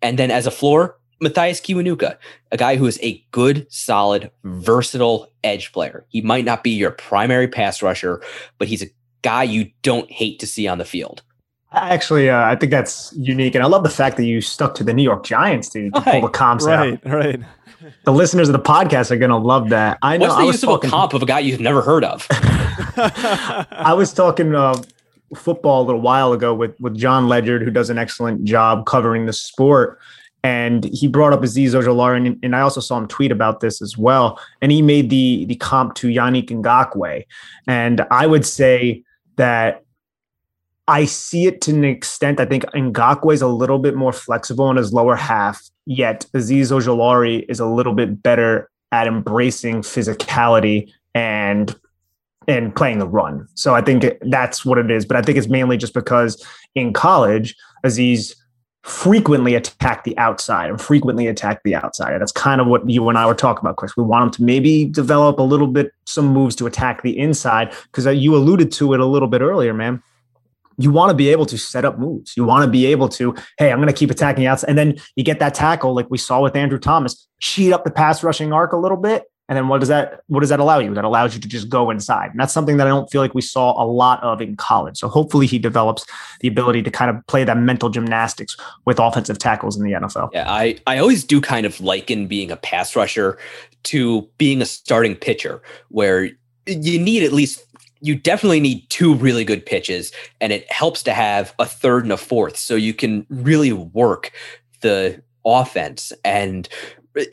And 0.00 0.18
then 0.18 0.30
as 0.30 0.46
a 0.46 0.50
floor, 0.50 0.98
Mathias 1.20 1.60
Kiwanuka, 1.60 2.16
a 2.52 2.56
guy 2.56 2.76
who 2.76 2.86
is 2.86 2.98
a 3.02 3.24
good, 3.30 3.66
solid, 3.72 4.30
versatile 4.44 5.32
edge 5.44 5.72
player. 5.72 6.04
He 6.08 6.20
might 6.20 6.44
not 6.44 6.62
be 6.62 6.70
your 6.70 6.90
primary 6.90 7.48
pass 7.48 7.82
rusher, 7.82 8.22
but 8.58 8.68
he's 8.68 8.82
a 8.82 8.90
guy 9.22 9.42
you 9.42 9.70
don't 9.82 10.10
hate 10.10 10.38
to 10.40 10.46
see 10.46 10.68
on 10.68 10.78
the 10.78 10.84
field. 10.84 11.22
Actually, 11.72 12.30
uh, 12.30 12.44
I 12.44 12.56
think 12.56 12.70
that's 12.70 13.12
unique, 13.16 13.54
and 13.54 13.62
I 13.62 13.66
love 13.66 13.82
the 13.82 13.90
fact 13.90 14.16
that 14.18 14.24
you 14.24 14.40
stuck 14.40 14.74
to 14.76 14.84
the 14.84 14.94
New 14.94 15.02
York 15.02 15.24
Giants 15.24 15.68
to, 15.70 15.90
to 15.90 16.00
pull 16.00 16.20
the 16.22 16.28
comps 16.28 16.64
right, 16.64 16.94
out. 16.94 17.04
Right, 17.04 17.38
right. 17.38 17.40
The 18.04 18.12
listeners 18.12 18.48
of 18.48 18.52
the 18.52 18.60
podcast 18.60 19.10
are 19.10 19.16
going 19.16 19.30
to 19.30 19.36
love 19.36 19.68
that. 19.70 19.98
I 20.00 20.16
know. 20.16 20.26
What's 20.26 20.36
the 20.36 20.42
I 20.42 20.46
use 20.46 20.62
of 20.62 20.70
a 20.70 20.78
comp 20.78 21.12
of 21.12 21.22
a 21.22 21.26
guy 21.26 21.40
you've 21.40 21.60
never 21.60 21.82
heard 21.82 22.04
of? 22.04 22.26
I 22.30 23.92
was 23.94 24.12
talking 24.12 24.54
uh, 24.54 24.80
football 25.34 25.82
a 25.82 25.86
little 25.86 26.00
while 26.00 26.32
ago 26.32 26.54
with 26.54 26.78
with 26.80 26.96
John 26.96 27.28
Ledyard, 27.28 27.62
who 27.62 27.70
does 27.70 27.90
an 27.90 27.98
excellent 27.98 28.44
job 28.44 28.86
covering 28.86 29.26
the 29.26 29.32
sport. 29.32 29.98
And 30.46 30.84
he 30.84 31.08
brought 31.08 31.32
up 31.32 31.40
Azeez 31.40 31.70
Ojulari, 31.70 32.24
and, 32.24 32.38
and 32.40 32.54
I 32.54 32.60
also 32.60 32.80
saw 32.80 32.96
him 32.98 33.08
tweet 33.08 33.32
about 33.32 33.58
this 33.58 33.82
as 33.82 33.98
well. 33.98 34.38
And 34.62 34.70
he 34.70 34.80
made 34.80 35.10
the 35.10 35.44
the 35.46 35.56
comp 35.56 35.96
to 35.96 36.06
Yannick 36.06 36.50
Ngakoue. 36.50 37.24
And 37.66 38.06
I 38.12 38.28
would 38.28 38.46
say 38.46 39.02
that 39.34 39.82
I 40.86 41.04
see 41.04 41.46
it 41.46 41.60
to 41.62 41.72
an 41.72 41.84
extent. 41.84 42.38
I 42.38 42.44
think 42.46 42.62
Ngakoue 42.66 43.34
is 43.34 43.42
a 43.42 43.48
little 43.48 43.80
bit 43.80 43.96
more 43.96 44.12
flexible 44.12 44.70
in 44.70 44.76
his 44.76 44.92
lower 44.92 45.16
half, 45.16 45.60
yet 45.84 46.26
Azeez 46.32 46.70
Ojulari 46.70 47.44
is 47.48 47.58
a 47.58 47.66
little 47.66 47.92
bit 47.92 48.22
better 48.22 48.70
at 48.92 49.08
embracing 49.08 49.82
physicality 49.82 50.92
and 51.12 51.74
and 52.46 52.72
playing 52.76 53.00
the 53.00 53.08
run. 53.08 53.48
So 53.54 53.74
I 53.74 53.80
think 53.80 54.04
that's 54.20 54.64
what 54.64 54.78
it 54.78 54.92
is. 54.92 55.04
But 55.04 55.16
I 55.16 55.22
think 55.22 55.38
it's 55.38 55.48
mainly 55.48 55.76
just 55.76 55.92
because 55.92 56.40
in 56.76 56.92
college, 56.92 57.56
Azeez 57.84 58.36
frequently 58.86 59.56
attack 59.56 60.04
the 60.04 60.16
outside 60.16 60.70
and 60.70 60.80
frequently 60.80 61.26
attack 61.26 61.60
the 61.64 61.74
outside. 61.74 62.20
That's 62.20 62.30
kind 62.30 62.60
of 62.60 62.68
what 62.68 62.88
you 62.88 63.08
and 63.08 63.18
I 63.18 63.26
were 63.26 63.34
talking 63.34 63.58
about, 63.60 63.76
Chris. 63.76 63.96
We 63.96 64.04
want 64.04 64.26
him 64.26 64.30
to 64.32 64.42
maybe 64.44 64.84
develop 64.84 65.40
a 65.40 65.42
little 65.42 65.66
bit 65.66 65.90
some 66.04 66.28
moves 66.28 66.54
to 66.56 66.66
attack 66.66 67.02
the 67.02 67.18
inside 67.18 67.74
because 67.90 68.06
you 68.06 68.36
alluded 68.36 68.70
to 68.72 68.94
it 68.94 69.00
a 69.00 69.04
little 69.04 69.26
bit 69.26 69.40
earlier, 69.40 69.74
man. 69.74 70.04
You 70.78 70.92
want 70.92 71.10
to 71.10 71.16
be 71.16 71.30
able 71.30 71.46
to 71.46 71.58
set 71.58 71.84
up 71.84 71.98
moves. 71.98 72.36
You 72.36 72.44
want 72.44 72.64
to 72.64 72.70
be 72.70 72.86
able 72.86 73.08
to, 73.08 73.34
hey, 73.58 73.72
I'm 73.72 73.78
going 73.78 73.88
to 73.88 73.92
keep 73.92 74.10
attacking 74.10 74.44
the 74.44 74.48
outside. 74.48 74.68
And 74.68 74.78
then 74.78 74.98
you 75.16 75.24
get 75.24 75.40
that 75.40 75.54
tackle, 75.54 75.92
like 75.92 76.08
we 76.08 76.18
saw 76.18 76.40
with 76.40 76.54
Andrew 76.54 76.78
Thomas, 76.78 77.26
cheat 77.40 77.72
up 77.72 77.82
the 77.82 77.90
pass 77.90 78.22
rushing 78.22 78.52
arc 78.52 78.72
a 78.72 78.76
little 78.76 78.98
bit 78.98 79.24
and 79.48 79.56
then 79.56 79.68
what 79.68 79.78
does 79.78 79.88
that 79.88 80.22
what 80.26 80.40
does 80.40 80.48
that 80.48 80.58
allow 80.58 80.78
you? 80.78 80.92
That 80.94 81.04
allows 81.04 81.34
you 81.34 81.40
to 81.40 81.48
just 81.48 81.68
go 81.68 81.90
inside. 81.90 82.30
And 82.30 82.40
that's 82.40 82.52
something 82.52 82.78
that 82.78 82.86
I 82.86 82.90
don't 82.90 83.10
feel 83.10 83.20
like 83.20 83.34
we 83.34 83.42
saw 83.42 83.80
a 83.82 83.86
lot 83.86 84.22
of 84.22 84.40
in 84.40 84.56
college. 84.56 84.98
So 84.98 85.08
hopefully 85.08 85.46
he 85.46 85.58
develops 85.58 86.04
the 86.40 86.48
ability 86.48 86.82
to 86.82 86.90
kind 86.90 87.14
of 87.14 87.24
play 87.28 87.44
that 87.44 87.56
mental 87.56 87.88
gymnastics 87.88 88.56
with 88.86 88.98
offensive 88.98 89.38
tackles 89.38 89.76
in 89.76 89.84
the 89.84 89.92
NFL. 89.92 90.30
Yeah, 90.32 90.50
I, 90.50 90.78
I 90.86 90.98
always 90.98 91.22
do 91.22 91.40
kind 91.40 91.64
of 91.64 91.80
liken 91.80 92.26
being 92.26 92.50
a 92.50 92.56
pass 92.56 92.96
rusher 92.96 93.38
to 93.84 94.22
being 94.38 94.60
a 94.60 94.66
starting 94.66 95.14
pitcher 95.14 95.62
where 95.88 96.30
you 96.66 96.98
need 96.98 97.22
at 97.22 97.32
least 97.32 97.62
you 98.00 98.16
definitely 98.16 98.60
need 98.60 98.88
two 98.90 99.14
really 99.14 99.44
good 99.44 99.64
pitches 99.64 100.12
and 100.40 100.52
it 100.52 100.70
helps 100.70 101.02
to 101.04 101.14
have 101.14 101.54
a 101.58 101.64
third 101.66 102.02
and 102.04 102.12
a 102.12 102.16
fourth 102.16 102.56
so 102.56 102.74
you 102.74 102.92
can 102.92 103.24
really 103.30 103.72
work 103.72 104.32
the 104.80 105.22
offense 105.44 106.12
and 106.24 106.68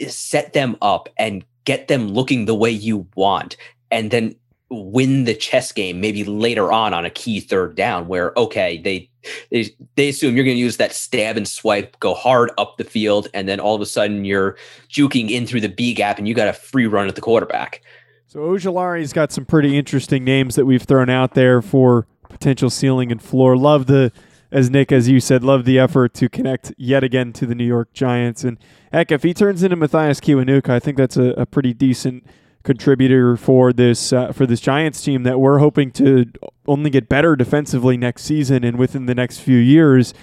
set 0.07 0.53
them 0.53 0.77
up 0.81 1.09
and 1.17 1.43
get 1.65 1.87
them 1.87 2.09
looking 2.09 2.45
the 2.45 2.55
way 2.55 2.69
you 2.69 3.07
want 3.15 3.57
and 3.91 4.11
then 4.11 4.35
win 4.69 5.25
the 5.25 5.35
chess 5.35 5.71
game 5.71 6.01
maybe 6.01 6.23
later 6.23 6.71
on 6.71 6.93
on 6.93 7.05
a 7.05 7.09
key 7.09 7.39
third 7.39 7.75
down 7.75 8.07
where 8.07 8.33
okay 8.35 8.79
they 8.79 9.09
they, 9.51 9.69
they 9.95 10.09
assume 10.09 10.35
you're 10.35 10.45
going 10.45 10.57
to 10.57 10.61
use 10.61 10.77
that 10.77 10.93
stab 10.93 11.37
and 11.37 11.47
swipe 11.47 11.97
go 11.99 12.13
hard 12.13 12.51
up 12.57 12.77
the 12.77 12.83
field 12.83 13.27
and 13.33 13.47
then 13.47 13.59
all 13.59 13.75
of 13.75 13.81
a 13.81 13.85
sudden 13.85 14.25
you're 14.25 14.57
juking 14.89 15.29
in 15.29 15.45
through 15.45 15.61
the 15.61 15.69
b 15.69 15.93
gap 15.93 16.17
and 16.17 16.27
you 16.27 16.33
got 16.33 16.47
a 16.47 16.53
free 16.53 16.87
run 16.87 17.07
at 17.07 17.15
the 17.15 17.21
quarterback. 17.21 17.81
So 18.27 18.39
ojulari's 18.39 19.13
got 19.13 19.31
some 19.31 19.45
pretty 19.45 19.77
interesting 19.77 20.23
names 20.23 20.55
that 20.55 20.65
we've 20.65 20.81
thrown 20.81 21.09
out 21.09 21.35
there 21.35 21.61
for 21.61 22.07
potential 22.29 22.69
ceiling 22.69 23.11
and 23.11 23.21
floor. 23.21 23.55
Love 23.55 23.85
the 23.85 24.11
as 24.53 24.69
Nick, 24.69 24.91
as 24.91 25.09
you 25.09 25.19
said, 25.19 25.43
love 25.43 25.65
the 25.65 25.79
effort 25.79 26.13
to 26.13 26.29
connect 26.29 26.73
yet 26.77 27.03
again 27.03 27.33
to 27.33 27.47
the 27.47 27.55
New 27.55 27.65
York 27.65 27.91
Giants. 27.91 28.43
And 28.43 28.59
heck, 28.93 29.11
if 29.11 29.23
he 29.23 29.33
turns 29.33 29.63
into 29.63 29.75
Mathias 29.75 30.19
Kiwanuka, 30.21 30.69
I 30.69 30.79
think 30.79 30.95
that's 30.95 31.17
a, 31.17 31.31
a 31.31 31.47
pretty 31.47 31.73
decent 31.73 32.23
contributor 32.61 33.35
for 33.35 33.73
this 33.73 34.13
uh, 34.13 34.31
for 34.31 34.45
this 34.45 34.61
Giants 34.61 35.01
team 35.01 35.23
that 35.23 35.39
we're 35.39 35.57
hoping 35.57 35.91
to 35.91 36.31
only 36.67 36.91
get 36.91 37.09
better 37.09 37.35
defensively 37.35 37.97
next 37.97 38.23
season 38.23 38.63
and 38.63 38.77
within 38.77 39.07
the 39.07 39.15
next 39.15 39.39
few 39.39 39.57
years 39.57 40.13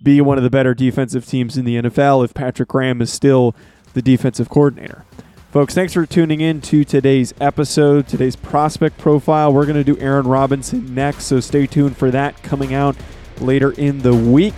be 0.00 0.20
one 0.20 0.36
of 0.36 0.44
the 0.44 0.50
better 0.50 0.74
defensive 0.74 1.26
teams 1.26 1.56
in 1.56 1.64
the 1.64 1.74
NFL 1.76 2.24
if 2.24 2.34
Patrick 2.34 2.68
Graham 2.68 3.02
is 3.02 3.12
still 3.12 3.56
the 3.94 4.02
defensive 4.02 4.48
coordinator. 4.48 5.04
Folks, 5.50 5.74
thanks 5.74 5.94
for 5.94 6.06
tuning 6.06 6.40
in 6.40 6.60
to 6.60 6.84
today's 6.84 7.34
episode, 7.40 8.06
today's 8.06 8.36
prospect 8.36 8.98
profile. 8.98 9.52
We're 9.52 9.66
going 9.66 9.82
to 9.82 9.82
do 9.82 9.98
Aaron 9.98 10.28
Robinson 10.28 10.94
next, 10.94 11.24
so 11.24 11.40
stay 11.40 11.66
tuned 11.66 11.96
for 11.96 12.12
that 12.12 12.40
coming 12.44 12.74
out 12.74 12.94
later 13.40 13.72
in 13.72 13.98
the 13.98 14.14
week. 14.14 14.54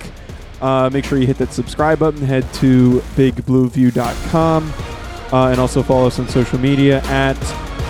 Uh, 0.60 0.90
make 0.92 1.04
sure 1.04 1.18
you 1.18 1.26
hit 1.26 1.38
that 1.38 1.52
subscribe 1.52 1.98
button. 1.98 2.20
Head 2.20 2.52
to 2.54 3.00
bigblueview.com 3.16 4.72
uh, 5.32 5.48
and 5.48 5.60
also 5.60 5.82
follow 5.82 6.06
us 6.06 6.18
on 6.18 6.28
social 6.28 6.58
media 6.58 7.00
at 7.04 7.38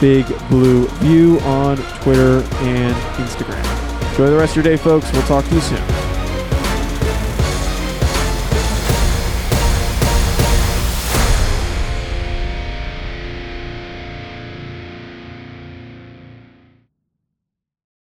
Big 0.01 0.27
Blue 0.49 0.87
View 0.99 1.39
on 1.41 1.77
Twitter 2.03 2.43
and 2.61 2.95
Instagram. 3.17 4.11
Enjoy 4.11 4.31
the 4.31 4.37
rest 4.37 4.57
of 4.57 4.65
your 4.65 4.77
day, 4.77 4.77
folks. 4.77 5.13
We'll 5.13 5.23
talk 5.23 5.45
to 5.47 5.55
you 5.55 5.61
soon. 5.61 6.00